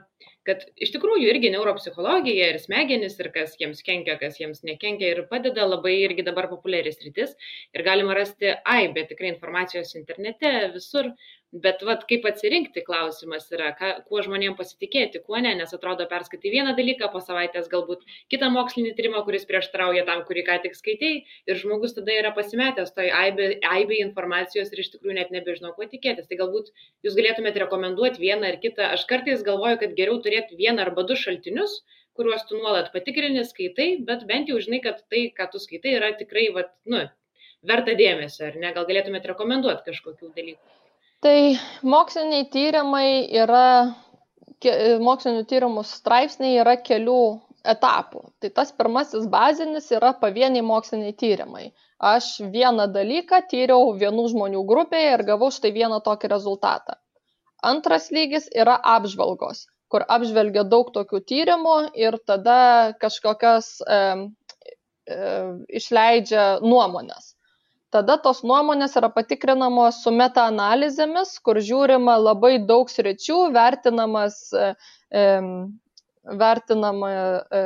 [0.45, 5.23] kad iš tikrųjų irgi neuropsichologija ir smegenis ir kas jiems kenkia, kas jiems nekenkia ir
[5.31, 7.31] padeda labai irgi dabar populiaris rytis
[7.73, 11.09] ir galima rasti aibę tikrai informacijos internete visur,
[11.51, 16.53] Bet vat, kaip atsirinkti klausimas yra, ką, kuo žmonėms pasitikėti, kuo ne, nes atrodo perskaitai
[16.53, 21.11] vieną dalyką, po savaitės galbūt kitą mokslinį tyrimą, kuris prieštrauja tam, kurį ką tik skaitai,
[21.51, 26.31] ir žmogus tada yra pasimetęs toj aibė informacijos ir iš tikrųjų net nebežino, kuo tikėtis.
[26.31, 26.71] Tai galbūt
[27.03, 28.87] jūs galėtumėte rekomenduoti vieną ar kitą.
[28.95, 31.81] Aš kartais galvoju, kad geriau turėti vieną arba du šaltinius,
[32.15, 36.15] kuriuos tu nuolat patikrini, skaitai, bet bent jau žinai, kad tai, ką tu skaitai, yra
[36.15, 37.09] tikrai, vat, nu,
[37.67, 38.71] verta dėmesio, ar ne?
[38.77, 40.80] Gal galėtumėte rekomenduoti kažkokių dalykų?
[41.21, 41.53] Tai
[41.85, 43.93] moksliniai tyrimai yra,
[45.05, 47.17] mokslinių tyrimų straipsniai yra kelių
[47.73, 48.23] etapų.
[48.41, 51.67] Tai tas pirmasis bazinis yra pavieniai moksliniai tyrimai.
[52.11, 56.97] Aš vieną dalyką tyriau vienų žmonių grupėje ir gavau štai vieną tokį rezultatą.
[57.61, 64.01] Antras lygis yra apžvalgos, kur apžvelgia daug tokių tyrimų ir tada kažkokias e,
[65.05, 65.19] e,
[65.81, 67.35] išleidžia nuomonės
[67.91, 75.27] tada tos nuomonės yra patikrinamos su metaanalizėmis, kur žiūrima labai daug sričių, vertinamas, e,
[76.43, 77.63] vertinama, e,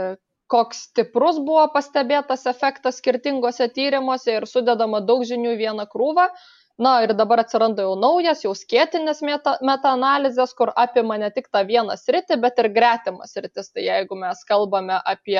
[0.51, 6.29] koks stiprus buvo pastebėtas efektas skirtingose tyrimuose ir sudedama daug žinių į vieną krūvą.
[6.77, 11.61] Na ir dabar atsiranda jau naujas, jau skėtinės meta, metaanalizės, kur apima ne tik tą
[11.69, 13.71] vieną sritį, bet ir gretimas sritis.
[13.71, 15.39] Tai jeigu mes kalbame apie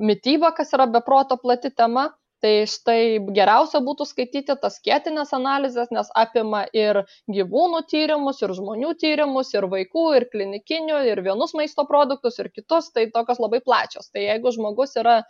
[0.00, 2.08] mytybą, kas yra beproto plati tema,
[2.42, 3.02] tai štai
[3.36, 9.68] geriausia būtų skaityti tas skėtines analizes nes apima ir gyvūnų tyrimus ir žmonių tyrimus ir
[9.70, 12.90] vaikų ir klinikinių ir vienus maisto produktus ir kitus.
[12.92, 14.10] Tai tokios labai plačios.
[14.10, 15.22] Tai jeigu žmogus yra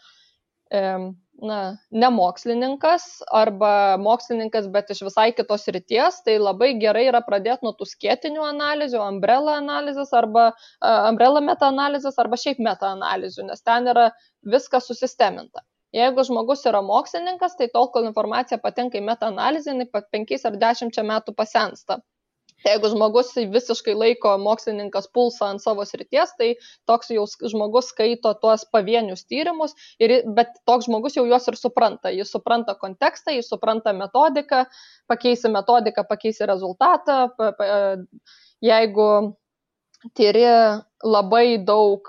[0.72, 1.58] na,
[1.90, 7.74] ne mokslininkas arba mokslininkas, bet iš visai kitos ryties, tai labai gerai yra pradėti nuo
[7.76, 14.08] tų skėtinių analizių, umbrella analizės arba uh, umbrella metaanalizės arba šiaip metaanalizių, nes ten yra
[14.54, 15.64] viskas susisteminta
[15.96, 20.58] jeigu žmogus yra mokslininkas tai tol kol informacija patenka į metaanalizę jinai po penkiais ar
[20.64, 22.00] dešimčia metų pasensta
[22.66, 26.52] jeigu žmogus visiškai laiko mokslininkas pulsą ant savo srities, tai
[26.88, 32.12] toks jau žmogus skaito tuos pavienius tyrimus, ir, bet toks žmogus jau juos ir supranta.
[32.14, 34.64] Jis supranta kontekstą, jis supranta metodiką,
[35.10, 37.24] pakeisi metodiką, pakeisi rezultatą.
[38.62, 39.08] Jeigu
[40.18, 40.46] tyri
[41.02, 42.06] labai daug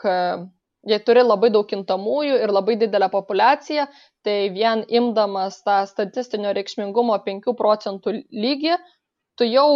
[0.90, 3.88] jei turi labai daug kintamųjų ir labai didelę populiaciją,
[4.26, 8.78] tai vien imdamas tą statistinio reikšmingumo 5 procentų lygį,
[9.40, 9.70] tu jau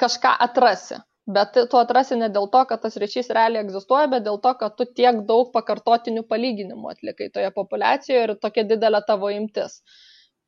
[0.00, 1.00] kažką atrasi.
[1.30, 4.74] Bet tu atrasi ne dėl to, kad tas ryšys realiai egzistuoja, bet dėl to, kad
[4.78, 9.78] tu tiek daug pakartotinių palyginimų atlikai toje populiacijoje ir tokia didelė tavo imtis.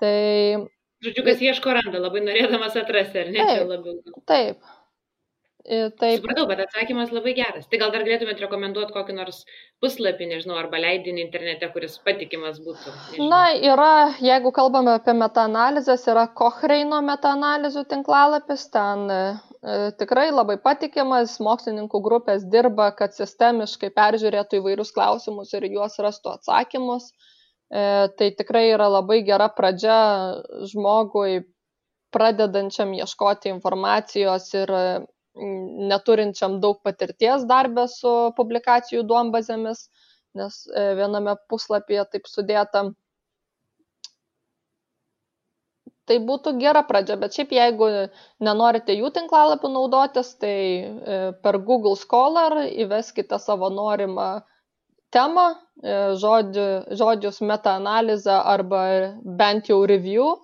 [0.02, 0.14] Tai...
[1.02, 3.46] Žodžiu, kas ieško randa, labai norėdamas atrasti, ar ne?
[3.46, 4.16] Taip, labiau.
[4.30, 4.72] taip.
[5.62, 6.18] Taip.
[6.18, 7.68] Supratau, bet atsakymas labai geras.
[7.70, 9.44] Tai gal dar galėtumėt rekomenduoti kokį nors
[9.82, 12.90] puslapį, nežinau, arba leidinį internete, kuris patikimas būtų.
[13.12, 13.28] Nežinau.
[13.30, 19.20] Na, yra, jeigu kalbame apie metaanalizės, yra Kochreino metaanalizių tinklalapis, ten e,
[20.02, 27.12] tikrai labai patikimas, mokslininkų grupės dirba, kad sistemiškai peržiūrėtų įvairius klausimus ir juos rastų atsakymus.
[27.70, 30.02] E, tai tikrai yra labai gera pradžia
[30.74, 31.44] žmogui
[32.12, 34.78] pradedančiam ieškoti informacijos ir
[35.34, 39.86] neturinčiam daug patirties darbę su publikacijų duombazėmis,
[40.36, 42.90] nes e, viename puslapyje taip sudėta.
[46.10, 47.88] Tai būtų gera pradžia, bet šiaip jeigu
[48.42, 54.42] nenorite jų tinklalapių naudotis, tai e, per Google Scholar įveskite savo norimą
[55.14, 55.46] temą,
[55.80, 56.66] e, žodžiu,
[56.98, 58.82] žodžius metaanalizę arba
[59.22, 60.34] bent jau review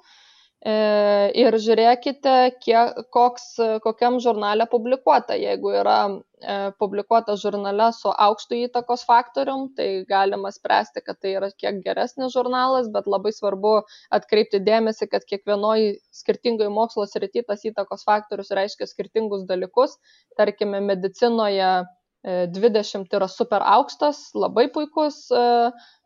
[0.67, 3.45] ir žiūrėkite, kiek, koks,
[3.85, 5.37] kokiam žurnale publikuota.
[5.39, 11.51] Jeigu yra e, publikuota žurnale su aukštų įtakos faktorium, tai galima spręsti, kad tai yra
[11.55, 18.03] kiek geresnis žurnalas, bet labai svarbu atkreipti dėmesį, kad kiekvienoje skirtingoje mokslo srity tas įtakos
[18.09, 19.95] faktorius reiškia skirtingus dalykus.
[20.37, 21.87] Tarkime, medicinoje
[22.25, 25.29] 20 e, yra super aukštas, labai puikus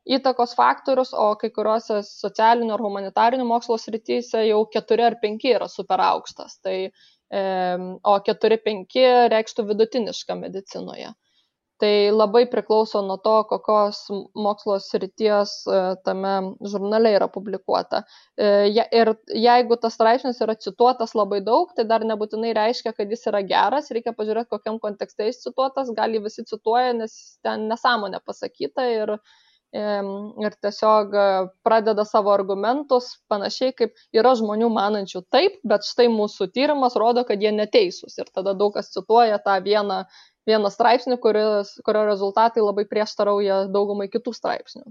[0.04, 5.68] įtakos faktorius, o kai kuriuose socialinių ar humanitarinių mokslo srityse jau 4 ar 5 yra
[5.70, 6.58] super aukštas.
[6.64, 7.42] Tai, e,
[8.02, 8.98] o 4-5
[9.32, 11.12] reikštų vidutinišką medicinoje.
[11.82, 14.04] Tai labai priklauso nuo to, kokios
[14.38, 16.34] mokslo srities e, tame
[16.70, 18.04] žurnale yra publikuota.
[18.38, 18.50] E,
[19.00, 19.10] ir
[19.46, 23.90] jeigu tas straipsnis yra cituotas labai daug, tai dar nebūtinai reiškia, kad jis yra geras,
[23.90, 29.16] reikia pažiūrėti, kokiam kontekste jis cituotas, gal jį visi cituoja, nes ten nesąmonė pasakyta ir
[29.72, 31.22] ir tiesiog e,
[31.64, 37.40] pradeda savo argumentus panašiai kaip yra žmonių manančių taip, bet štai mūsų tyrimas rodo, kad
[37.40, 38.18] jie neteisūs.
[38.20, 40.02] Ir tada daug kas cituoja tą vieną,
[40.48, 44.84] vieną straipsnį, kuris, kurio rezultatai labai prieštarauja daugumai kitų straipsnių.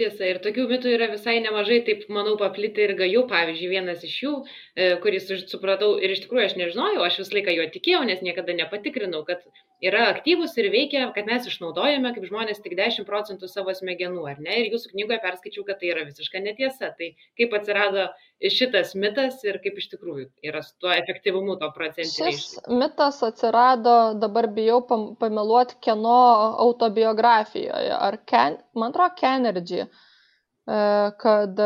[0.00, 3.26] Tiesa, ir tokių mitų yra visai nemažai, taip manau, papliti ir gajų.
[3.28, 4.34] Pavyzdžiui, vienas iš jų,
[4.76, 8.56] e, kuris supratau ir iš tikrųjų aš nežinojau, aš visą laiką juo tikėjau, nes niekada
[8.56, 9.44] nepatikrinau, kad
[9.84, 14.42] yra aktyvus ir veikia, kad mes išnaudojame kaip žmonės tik 10 procentų savo smegenų, ar
[14.42, 14.58] ne?
[14.62, 16.92] Ir jūsų knygoje perskaičiau, kad tai yra visiška netiesa.
[16.98, 18.06] Tai kaip atsirado
[18.40, 22.36] šitas mitas ir kaip iš tikrųjų yra su tuo efektyvumu to procentiniu.
[22.36, 24.82] Šis mitas atsirado, dabar bijau
[25.20, 26.20] pameluoti, kieno
[26.68, 30.80] autobiografijoje, ar Ken, man atrodo, Kenergy, e,
[31.20, 31.60] kad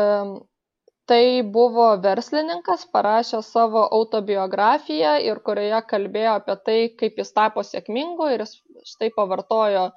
[1.11, 8.31] tai buvo verslininkas, parašė savo autobiografiją ir kurioje kalbėjo apie tai, kaip jis tapo sėkmingu
[8.33, 8.57] ir jis
[8.93, 9.89] štai pavartojo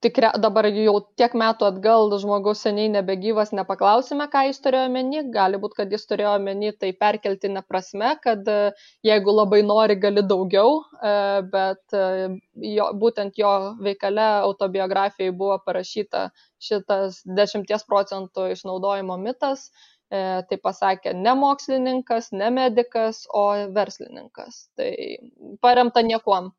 [0.00, 5.22] tikria dabar jau tiek metų atgal žmogus seniai nebegyvas nepaklausime ką jis turėjo omeny.
[5.34, 8.72] Gali būt kad jis turėjo omeny tai perkeltine prasme kad e,
[9.06, 11.14] jeigu labai nori gali daugiau e,
[11.52, 12.30] bet e,
[12.76, 13.52] jo būtent jo
[13.84, 16.28] veikale autobiografijoj buvo parašyta
[16.60, 19.68] šitas dešimties procentų išnaudojimo mitas
[20.10, 23.44] tai pasakė ne mokslininkas, ne medikas, o
[23.74, 24.64] verslininkas.
[24.78, 24.90] Tai
[25.62, 26.50] paremta niekuom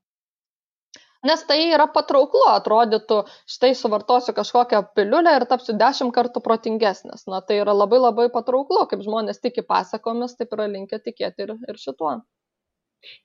[1.28, 3.22] nes tai yra patrauklu atrodytų
[3.56, 8.88] štai suvartosiu kažkokią piliulę ir tapsiu dešimt kartų protingesnis na tai yra labai labai patrauklu
[8.90, 12.22] kaip žmonės tiki pasakomis taip yra linkę tikėti ir, ir šituo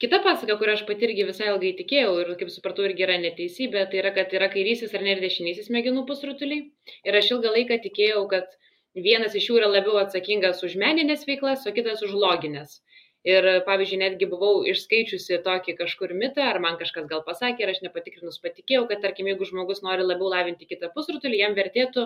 [0.00, 3.82] Kita pasaka, kurią aš pati irgi visai ilgai tikėjau ir, kaip supratau, irgi yra neteisybė,
[3.90, 6.62] tai yra, kad yra kairysis ar ne ir dešinysis smegenų pusrutuliai.
[7.04, 8.56] Ir aš ilgą laiką tikėjau, kad
[8.96, 12.80] vienas iš jų yra labiau atsakingas už meninės veiklas, o kitas už loginės.
[13.26, 17.80] Ir pavyzdžiui netgi buvau išskaičiusi tokį kažkur mitą ar man kažkas gal pasakė ir aš
[17.82, 22.04] nepatikrinus patikėjau kad tarkim jeigu žmogus nori labiau lavinti kitą pusrutulį jam vertėtų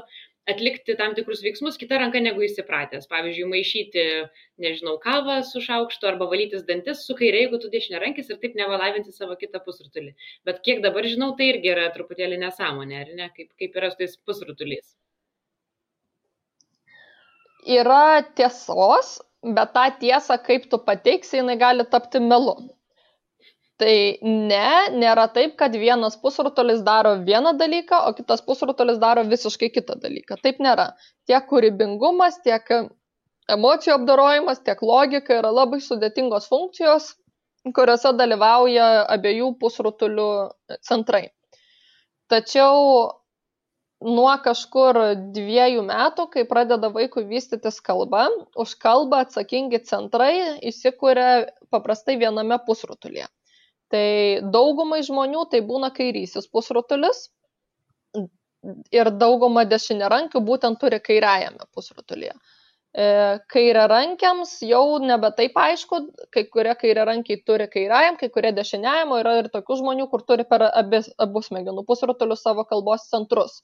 [0.49, 4.07] atlikti tam tikrus veiksmus kita ranka negu jis įpratęs pavyzdžiui maišyti
[4.65, 8.81] nežinau kavą su šaukštu arba valytis dantis su kaire jeigu tu dešiniarankis ir taip neva
[8.81, 10.17] lavinti savo kitą pusrutulį.
[10.49, 13.31] Bet kiek dabar žinau tai irgi yra truputėlį nesąmonė ar ne?
[13.37, 14.97] Kaip kaip yra su tais pusrutuliais
[17.67, 22.55] yra tiesos bet tą tiesą, kaip tu pateiksi, jinai gali tapti melu.
[23.81, 29.71] Tai ne, nėra taip, kad vienas pusrutulis daro vieną dalyką, o kitas pusrutulis daro visiškai
[29.73, 30.37] kitą dalyką.
[30.45, 30.91] Taip nėra.
[31.25, 32.69] Tiek kūrybingumas, tiek
[33.51, 37.15] emocijų apdarojimas, tiek logika yra labai sudėtingos funkcijos,
[37.77, 40.29] kuriuose dalyvauja abiejų pusrutulių
[40.85, 41.31] centrai.
[42.29, 42.85] Tačiau
[44.01, 44.99] nuo kažkur
[45.35, 50.33] dviejų metų, kai pradeda vaikui vystytis kalba, už kalbą atsakingi centrai
[50.71, 53.29] įsikuria paprastai viename pusrutulyje.
[53.91, 54.07] Tai
[54.55, 57.29] daugumai žmonių tai būna kairysis pusrutulis
[58.95, 62.35] ir dauguma dešiniarankių būtent turi kairiajame pusrutulyje.
[62.91, 63.05] E,
[63.55, 66.01] kairiarankiams jau nebe taip aišku,
[66.35, 70.67] kai kurie kairiarankiai turi kairiajam, kai kurie dešiniajam, yra ir tokių žmonių, kur turi per
[70.71, 73.61] abis, abu smegenų pusrutulius savo kalbos centrus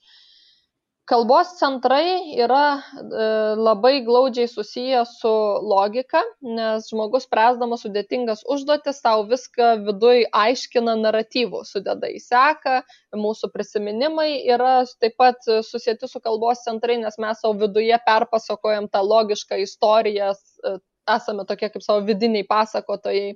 [1.07, 3.27] kalbos centrai yra e,
[3.59, 5.33] labai glaudžiai susiję su
[5.73, 12.81] logika nes žmogus spręsdamas sudėtingas užduotis sau viską viduj aiškina naratyvu sudeda į seką
[13.23, 19.07] mūsų prisiminimai yra taip pat susieti su kalbos centrai nes mes sau viduje perpasakojam tą
[19.07, 20.77] logišką istoriją e,
[21.16, 23.35] esame tokie kaip savo vidiniai pasakotojai.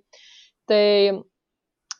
[0.70, 0.86] Tai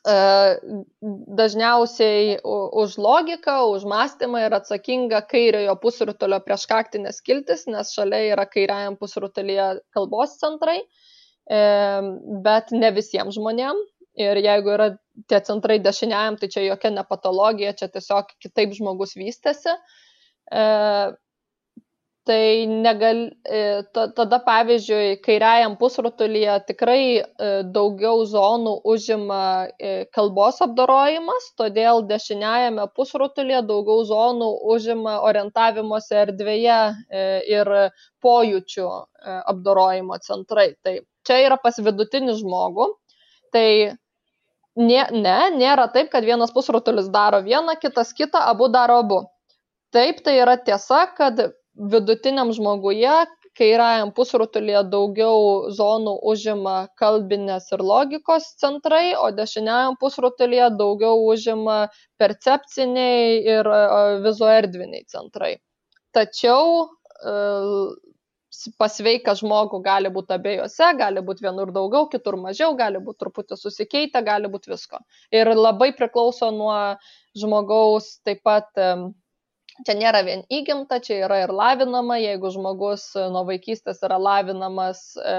[0.01, 8.97] dažniausiai už logiką, už mąstymą yra atsakinga kairiojo pusrutulio prieškaktinės kiltis, nes šalia yra kairiajam
[8.97, 11.61] pusrutulyje kalbos centrai, e,
[12.41, 13.85] bet ne visiems žmonėms.
[14.19, 14.89] Ir jeigu yra
[15.31, 19.71] tie centrai dešiniajam, tai čia jokia ne patologija, čia tiesiog kitaip žmogus vystėsi.
[22.29, 27.21] Tai negal e, tada pavyzdžiui kairiajam pusrutulyje tikrai e,
[27.77, 29.39] daugiau zonų užima
[29.81, 36.77] e, kalbos apdorojimas todėl dešiniajame pusrutulyje daugiau zonų užima orientavimosi erdvėje
[37.55, 37.71] ir
[38.21, 38.85] pojūčių
[39.53, 42.87] apdorojimo centrai tai čia yra pas vidutinį žmogų
[43.55, 43.65] tai
[44.77, 49.19] ne, ne, nėra taip, kad vienas pusrutulis daro vieną, kitas kitą, abu daro abu.
[49.91, 51.41] Taip, tai yra tiesa, kad
[51.75, 53.13] vidutiniam žmoguje
[53.57, 61.81] kairiajam pusrutulyje daugiau zonų užima kalbinės ir logikos centrai, o dešiniajam pusrutulyje daugiau užima
[62.21, 63.69] percepciniai ir
[64.23, 65.57] vizuerdviniai centrai.
[66.15, 67.35] Tačiau e,
[68.79, 74.23] pasveiką žmogų gali būti abiejose, gali būti vienur daugiau, kitur mažiau, gali būti truputį susikeitę,
[74.27, 74.99] gali būti visko.
[75.31, 76.77] Ir labai priklauso nuo
[77.35, 78.71] žmogaus taip pat
[79.85, 85.35] Čia nėra vien įgimta, čia yra ir lavinama, jeigu žmogus nuo vaikystės yra lavinamas e,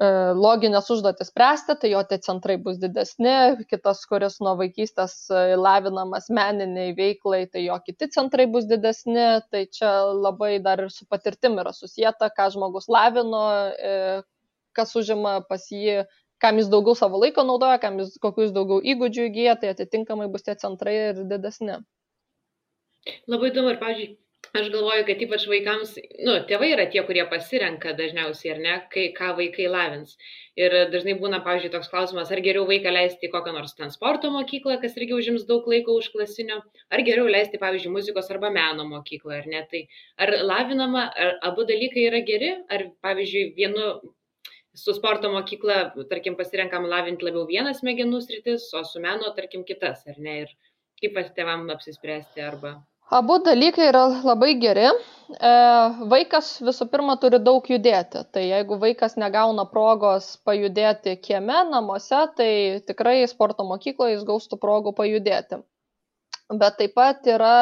[0.00, 3.34] e, loginės užduotis spręsti, tai jo tie centrai bus didesni,
[3.68, 5.16] kitas, kuris nuo vaikystės
[5.60, 11.04] lavinamas meniniai veiklai, tai jo kiti centrai bus didesni, tai čia labai dar ir su
[11.10, 13.44] patirtim yra susijęta, ką žmogus lavino,
[13.76, 14.20] e,
[14.72, 16.02] kas užima pas jį
[16.42, 20.48] kam jis daugiau savo laiko naudoja, kam jis kokius daugiau įgūdžių įgyja, tai atitinkamai bus
[20.48, 21.76] tie centrai ir didesni.
[23.30, 24.12] Labai įdomu ir, pavyzdžiui,
[24.58, 25.94] aš galvoju, kad ypač vaikams,
[26.26, 30.14] nu, tėvai yra tie, kurie pasirenka dažniausiai, ar ne, kai, ką vaikai lavins.
[30.60, 34.76] Ir dažnai būna, pavyzdžiui, toks klausimas, ar geriau vaiką leisti į kokią nors transporto mokyklą,
[34.82, 36.60] kas irgi užims daug laiko už klasinio,
[36.92, 39.64] ar geriau leisti, pavyzdžiui, muzikos arba meno mokyklą, ar ne.
[39.72, 39.82] Tai
[40.26, 43.88] ar lavinama, ar abu dalykai yra geri, ar, pavyzdžiui, vienu
[44.78, 45.80] su sporto mokykla,
[46.12, 50.42] tarkim, pasirenkam lavinti labiau vienas smegenų sritis, o su meno, tarkim, kitas, ar ne.
[50.44, 50.56] Ir
[51.02, 52.76] kaip pas tėvam apsispręsti arba
[53.12, 54.86] Abu dalykai yra labai geri.
[54.88, 55.48] E,
[56.12, 58.22] vaikas visų pirma turi daug judėti.
[58.32, 62.48] Tai jeigu vaikas negauna progos pajudėti kieme, namuose, tai
[62.88, 65.60] tikrai sporto mokykloje jis gaustų progų pajudėti.
[66.62, 67.52] Bet taip pat yra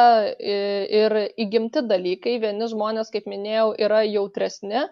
[0.51, 2.37] ir įgimti dalykai.
[2.45, 4.87] Vieni žmonės, kaip minėjau, yra jautresni,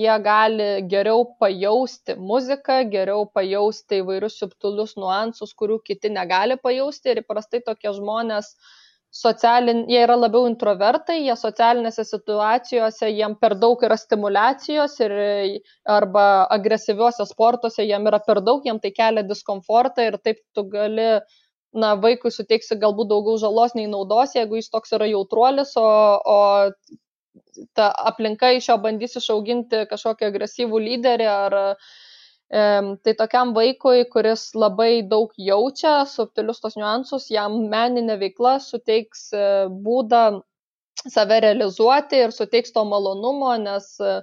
[0.00, 7.14] jie gali geriau pajausti muziką, geriau pajausti įvairius subtilius nuansus, kurių kiti negali pajausti.
[7.14, 8.76] Ir įprastai tokie žmonės uh,
[9.10, 15.14] socialin jie yra labiau introvertai, jie socialinėse situacijose, jiem per daug yra stimulacijos ir
[15.98, 16.24] arba
[16.56, 21.08] agresyviuose sportuose jiem yra per daug, jiem tai kelia diskomfortą ir taip tu gali,
[21.74, 25.90] na, vaikui suteiksi galbūt daugiau žalos nei naudos, jeigu jis toks yra jautruolis, o,
[26.22, 26.38] o
[27.74, 31.58] ta aplinka iš jo bandys išauginti kažkokį agresyvų lyderį ar
[32.50, 39.42] Tai tokiam vaikui, kuris labai daug jaučia, subtilius tos niuansus, jam meninė veikla suteiks e,
[39.84, 40.22] būdą
[41.06, 44.16] save realizuoti ir suteiks to malonumo, nes e,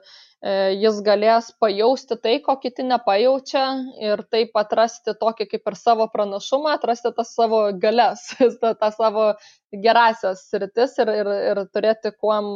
[0.76, 3.64] jis galės pajausti tai, ko kiti nepajaučia
[4.10, 8.26] ir taip atrasti tokį kaip ir savo pranašumą, atrasti tas savo galias,
[8.60, 9.30] tą, tą savo
[9.72, 12.52] gerasias sritis ir, ir, ir turėti kuom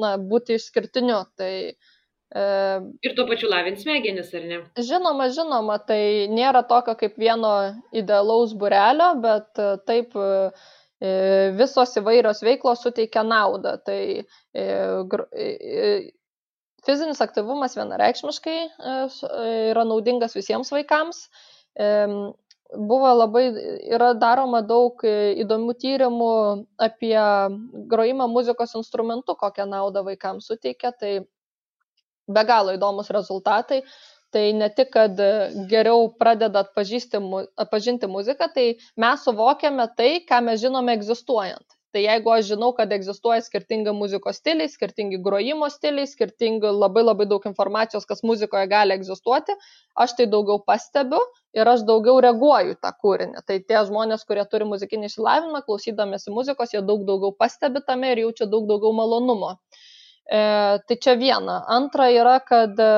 [0.00, 1.20] na, būti išskirtiniu.
[1.36, 1.92] Tai, uh,
[2.34, 4.58] Ir tuo pačiu lavint smegenis, ar ne?
[4.82, 7.52] Žinoma, žinoma, tai nėra tokio kaip vieno
[7.94, 10.30] idealaus burelio, bet e, taip e,
[10.98, 11.12] e,
[11.54, 13.76] visos įvairios veiklos suteikia naudą.
[13.86, 14.00] Tai
[16.86, 18.58] fizinis aktyvumas vienareikšmiškai
[19.70, 21.22] yra naudingas visiems vaikams.
[22.66, 23.44] Buvo labai,
[23.94, 26.34] yra daroma daug įdomių tyrimų
[26.82, 27.14] apie
[27.86, 30.90] grojimą muzikos instrumentu, kokią naudą vaikams suteikia.
[30.90, 31.12] Tai
[32.28, 33.82] be galo įdomus rezultatai.
[34.34, 35.20] Tai ne tik, kad
[35.70, 38.66] geriau pradeda atpažinti muziką, tai
[39.00, 41.76] mes suvokiame tai, ką mes žinome egzistuojant.
[41.94, 47.24] Tai jeigu aš žinau, kad egzistuoja skirtingi muzikos stiliai, skirtingi grojimo stiliai, skirtingi labai labai
[47.30, 49.54] daug informacijos, kas muzikoje gali egzistuoti,
[50.04, 51.22] aš tai daugiau pastebiu
[51.56, 53.40] ir aš daugiau reaguoju tą kūrinį.
[53.48, 58.26] Tai tie žmonės, kurie turi muzikinį išsilavinimą, klausydamėsi muzikos, jie daug daugiau pastebi tame ir
[58.26, 59.54] jaučia daug daugiau malonumo.
[59.56, 59.95] E,
[60.30, 61.60] tai čia viena.
[61.70, 62.90] Antra yra, kad e,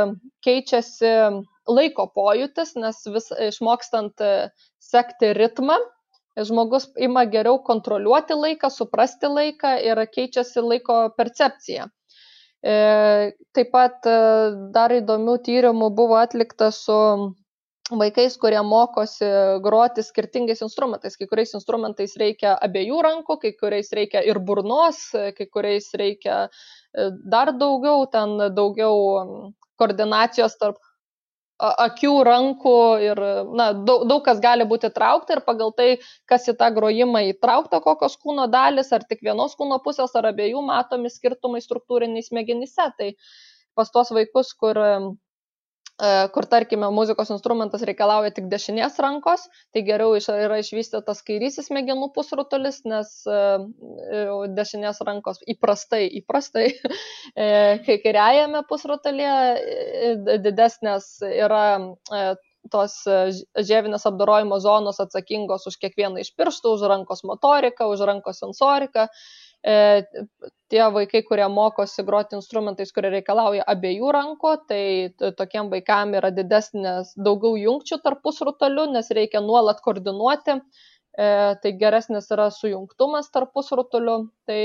[0.44, 1.12] keičiasi
[1.68, 4.32] laiko pojūtis, nes vis išmokstant e,
[4.80, 5.76] sekti ritmą,
[6.38, 11.88] žmogus ima geriau kontroliuoti laiką, suprasti laiką ir keičiasi laiko percepcija.
[12.58, 14.06] Taip pat
[14.74, 16.96] dar įdomių tyrimų buvo atlikta su
[17.89, 19.28] vaikais, kurie mokosi
[19.64, 21.16] groti skirtingais instrumentais.
[21.16, 25.01] Kai kuriais instrumentais reikia abiejų rankų, kai kuriais reikia ir burnos,
[25.39, 26.49] kai kuriais reikia
[26.99, 30.78] E, dar daugiau, ten daugiau koordinacijos tarp
[31.59, 33.20] akių, rankų ir
[33.59, 35.89] na, daug, daug kas gali būti traukta ir pagal tai,
[36.30, 40.62] kas į tą grojimą įtraukta, kokios kūno dalis, ar tik vienos kūno pusės, ar abiejų
[40.70, 42.89] matomi skirtumai struktūriniai smegenyse.
[43.01, 43.11] Tai
[43.78, 44.78] pas tuos vaikus, kur
[46.34, 52.84] kur tarkime muzikos instrumentas reikalauja tik dešinės rankos, tai geriau yra išvystytas kairysis smegenų pusrutulis,
[52.86, 53.38] nes e,
[54.14, 54.20] e,
[54.55, 56.68] dešinės rankos įprastai, įprastai,
[57.86, 61.64] kai kairiajame pusrutulyje didesnės yra
[62.70, 63.01] tos
[63.64, 69.47] žievinės apdorojimo zonos atsakingos už kiekvieną iš pirštų, už rankos motoriką, už rankos sensoriką E,
[69.64, 74.82] tie vaikai, kurie mokosi groti instrumentais, kurie reikalauja abiejų rankų, tai
[75.38, 80.59] tokiem vaikam yra didesnės daugiau jungčių tarp pusrutulių, nes reikia nuolat koordinuoti,
[81.18, 81.28] e,
[81.62, 84.18] tai geresnis yra sujungtumas tarp pusrutulių.
[84.48, 84.62] Tai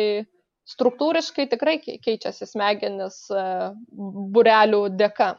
[0.69, 3.47] struktūriškai tikrai keičiasi smegenis e,
[4.35, 5.33] burelių dėka.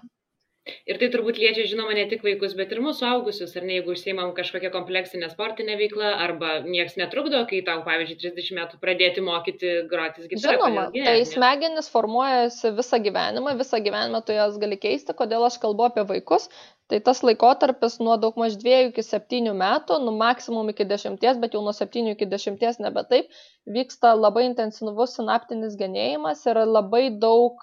[0.88, 3.92] Ir tai turbūt liečia, žinoma, ne tik vaikus, bet ir mūsų augusius, ar ne, jeigu
[3.92, 9.72] užsiemam kažkokią kompleksinę sportinę veiklą, arba niekas netrukdo, kai tau, pavyzdžiui, 30 metų pradėti mokyti
[9.90, 10.54] grotis gitarą.
[10.56, 15.90] Žinoma, tai smegenis formuojasi visą gyvenimą, visą gyvenimą tu jas gali keisti, kodėl aš kalbu
[15.90, 16.48] apie vaikus.
[16.88, 21.56] Tai tas laikotarpis nuo daug maž 2 iki 7 metų, nu maksimum iki 10, bet
[21.56, 23.28] jau nuo 7 iki 10 nebe taip,
[23.68, 27.60] vyksta labai intensyvus sinaptinis genėjimas ir labai daug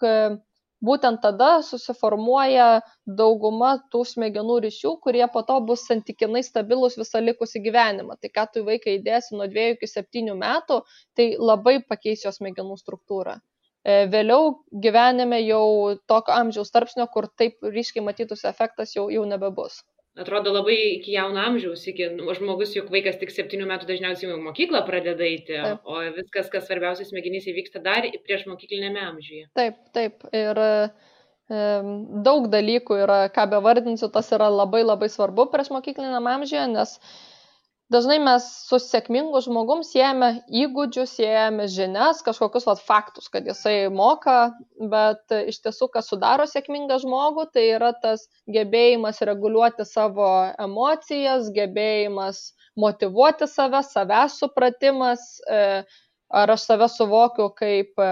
[0.86, 2.82] būtent tada susiformuoja
[3.22, 8.18] dauguma tų smegenų ryšių, kurie po to bus santykinai stabilus visą likusį gyvenimą.
[8.22, 10.82] Tai ką tu į vaiką įdėsi nuo 2 iki 7 metų,
[11.18, 13.38] tai labai pakeis jo smegenų struktūrą.
[13.82, 14.52] E, vėliau
[14.84, 19.82] gyvenime jau tokio amžiaus tarpsnio, kur taip ryškiai matytųsi efektas, jau, jau nebebus
[20.20, 24.84] atrodo labai iki jauno amžiaus, iki nu, žmogus, juk vaikas tik septynių metų dažniausiai mokyklą
[24.88, 25.88] pradeda eiti, taip.
[25.88, 29.48] o viskas, kas svarbiausia smegenys įvyksta dar prieš mokyklinėme amžiuje.
[29.58, 30.28] Taip, taip.
[30.36, 30.72] Ir e,
[32.28, 37.31] daug dalykų yra, ką bevardinsiu, tas yra labai labai svarbu prieš mokykliniam amžiuje, nes e,
[37.92, 44.54] dažnai mes su sėkmingu žmogum siejame įgūdžius, siejame žinias, kažkokius vat, faktus, kad jisai moka,
[44.94, 50.30] bet iš tiesų, kas sudaro sėkmingą žmogų, tai yra tas gebėjimas reguliuoti savo
[50.62, 52.44] emocijas, gebėjimas
[52.80, 55.64] motivuoti save, savęs supratimas, e,
[56.32, 58.12] ar aš save suvokiu kaip e,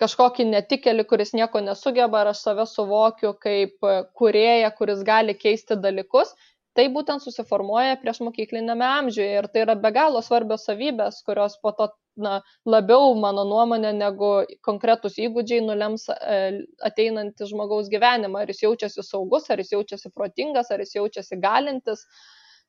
[0.00, 5.76] kažkokį netikėlį, kuris nieko nesugeba, ar aš save suvokiu kaip e, kurėją, kuris gali keisti
[5.76, 6.32] dalykus
[6.78, 11.72] tai būtent susiformuoja prieš mokyklinėme amžiuje ir tai yra be galo svarbios savybės, kurios po
[11.74, 11.88] to
[12.22, 14.30] na, labiau, mano nuomonė, negu
[14.66, 16.38] konkretus įgūdžiai nulems e,
[16.86, 22.06] ateinantį žmogaus gyvenimą, ar jis jaučiasi saugus, ar jis jaučiasi protingas, ar jis jaučiasi galintis.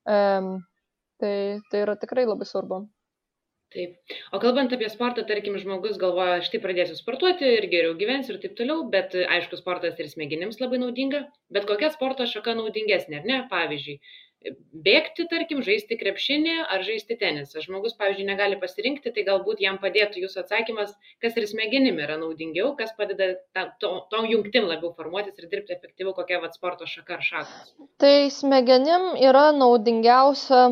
[0.10, 0.56] Um,
[1.22, 2.84] tai, tai yra tikrai labai svarbu.
[3.74, 4.16] Taip.
[4.34, 8.56] O kalbant apie sportą, tarkim, žmogus galvoja, štai pradėsiu sportuoti ir geriau gyvensiu ir taip
[8.58, 13.38] toliau, bet aišku, sportas ir smegenims labai naudinga, bet kokia sporto šaka naudingesnė, ar ne?
[13.52, 14.00] Pavyzdžiui,
[14.88, 17.62] bėgti, tarkim, žaisti krepšinį ar žaisti tenisą.
[17.66, 22.72] Žmogus, pavyzdžiui, negali pasirinkti, tai galbūt jam padėtų jūsų atsakymas, kas ir smegenim yra naudingiau,
[22.80, 27.20] kas padeda tom to, to jungtim labiau formuotis ir dirbti efektyviau, kokia vat sporto šaka
[27.20, 27.76] ar šakos.
[28.02, 30.66] Tai smegenim yra naudingiausia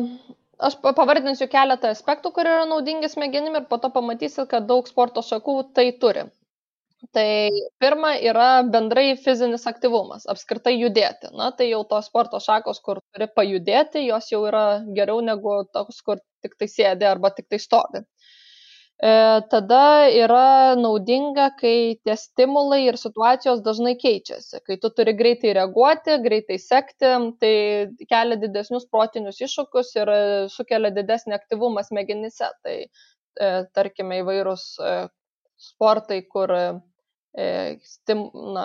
[0.58, 5.24] aš pavardinsiu keletą aspektų, kurie yra naudingi smegenim ir po to pamatysit, kad daug sporto
[5.24, 6.26] šakų tai turi.
[7.14, 11.30] Tai pirma yra bendrai fizinis aktyvumas, apskritai judėti.
[11.38, 14.64] Na, tai jau tos sporto šakos, kur turi pajudėti, jos jau yra
[14.96, 18.02] geriau negu tos, kur tik tai sėdi arba tik tai stovi.
[18.98, 19.10] E,
[19.50, 24.58] tada yra naudinga, kai tie stimulai ir situacijos dažnai keičiasi.
[24.66, 27.52] Kai tu turi greitai reaguoti, greitai sekti, tai
[28.10, 30.12] kelia didesnius protinius iššūkius ir
[30.50, 32.50] sukelia didesnį aktyvumą smegenyse.
[32.66, 34.94] Tai e, tarkime įvairūs e,
[35.70, 36.50] sportai, kur
[37.86, 38.22] stim,
[38.54, 38.64] na,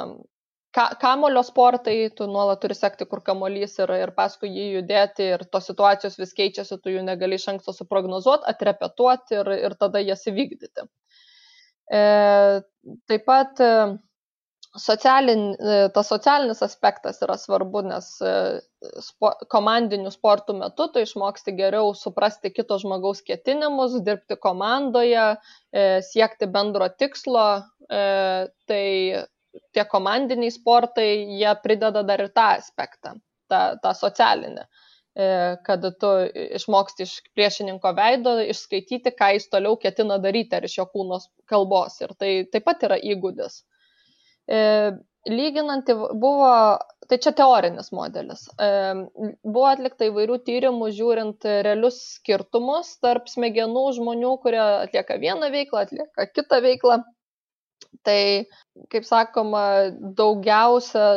[0.74, 5.46] ka, kamulio sportai, tu nuolat turi sekti, kur kamolys ir, ir paskui jį judėti ir
[5.54, 10.26] tos situacijos vis keičiasi, tu jų negali iš anksto suprognozuoti, atrepetuoti ir, ir tada jas
[10.32, 10.88] įvykdyti.
[11.94, 12.02] E,
[13.12, 13.72] taip pat e,
[14.80, 18.34] socialin, e, tas socialinis aspektas yra svarbu, nes e,
[19.04, 25.36] spo, komandinių sportų metu tu išmoksti geriau suprasti kito žmogaus ketinimus, dirbti komandoje,
[26.10, 27.46] siekti bendro tikslo.
[27.94, 28.84] Tai
[29.74, 33.16] tie komandiniai sportai, jie prideda dar ir tą aspektą,
[33.51, 35.28] tą, tą socialinį e,
[35.68, 36.12] kad tu
[36.60, 41.99] išmoksti iš priešininko veido išskaityti, ką jis toliau ketina daryti, ar iš jo kūno kalbos.
[42.01, 43.62] Ir tai taip pat yra įgūdis.
[44.49, 44.60] E,
[45.30, 45.88] lyginant,
[46.20, 46.51] buvo,
[47.08, 48.70] tai čia teorinis modelis, e,
[49.45, 56.28] buvo atlikta įvairių tyrimų žiūrint realius skirtumus tarp smegenų žmonių, kurie atlieka vieną veiklą, atlieka
[56.34, 57.04] kitą veiklą
[58.04, 58.46] tai
[58.92, 59.66] kaip sakoma
[60.18, 61.08] daugiausia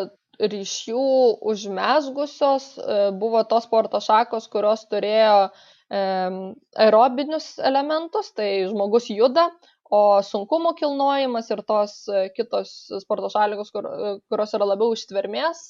[0.40, 1.04] ryšių
[1.52, 5.48] užmesgusios e, buvo tos sporto šakos, kurios turėjo
[5.86, 9.46] aerobinius elementus, tai žmogus juda,
[9.86, 12.72] o sunkumo kilnojimas ir tos e, kitos
[13.04, 15.68] sporto šalikos, kur, e, kurios yra labiau ištvermės,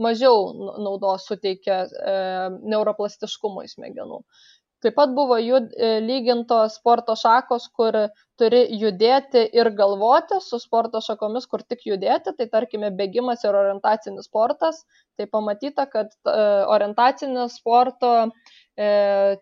[0.00, 0.46] mažiau
[0.78, 1.82] naudos suteikia
[2.62, 4.22] neuroplastiškumui smegenų.
[4.84, 7.96] Taip pat buvo jud, e, lygintos sporto šakos, kur
[8.38, 14.28] turi judėti ir galvoti su sporto šakomis, kur tik judėti, tai tarkime bėgimas ir orientacinis
[14.30, 14.84] sportas.
[15.18, 16.36] Tai pamatyta, kad e,
[16.76, 18.92] orientacinio sporto e,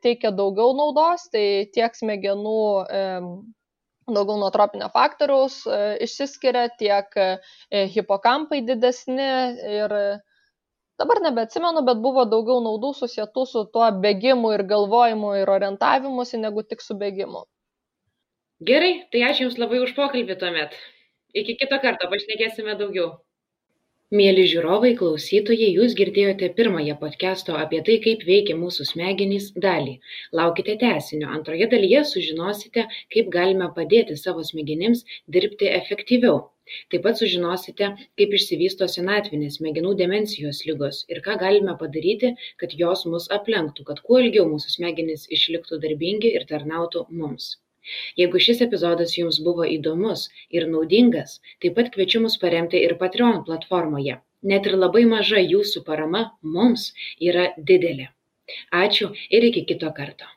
[0.07, 2.57] teikia daugiau naudos, tai tiek smegenų
[4.07, 5.59] daugiau nuotropinio faktoriaus
[6.07, 7.13] išsiskiria, tiek
[7.93, 9.29] hipokampai didesni
[9.83, 9.97] ir
[11.01, 16.65] dabar nebeatsimenu, bet buvo daugiau naudų susietų su tuo bėgimu ir galvojimu ir orientavimusi, negu
[16.65, 17.45] tik su bėgimu.
[18.71, 20.77] Gerai, tai ačiū Jums labai už pokalbį tuomet.
[21.37, 23.11] Iki kito karto, pašnekėsime daugiau.
[24.15, 29.95] Mėly žiūrovai, klausytojai, jūs girdėjote pirmąją podcast'o apie tai, kaip veikia mūsų smegenys dalį.
[30.41, 31.33] Laukite tęsinio.
[31.39, 32.85] Antroje dalyje sužinosite,
[33.17, 35.03] kaip galime padėti savo smegenims
[35.39, 36.39] dirbti efektyviau.
[36.95, 37.91] Taip pat sužinosite,
[38.23, 44.07] kaip išsivysto senatvinės smegenų demencijos lygos ir ką galime padaryti, kad jos mus aplenktų, kad
[44.07, 47.57] kuo ilgiau mūsų smegenys išliktų darbingi ir tarnautų mums.
[48.21, 50.27] Jeigu šis epizodas Jums buvo įdomus
[50.59, 54.21] ir naudingas, taip pat kviečiu mus paremti ir Patreon platformoje.
[54.53, 56.93] Net ir labai maža Jūsų parama mums
[57.31, 58.11] yra didelė.
[58.85, 60.31] Ačiū ir iki kito karto.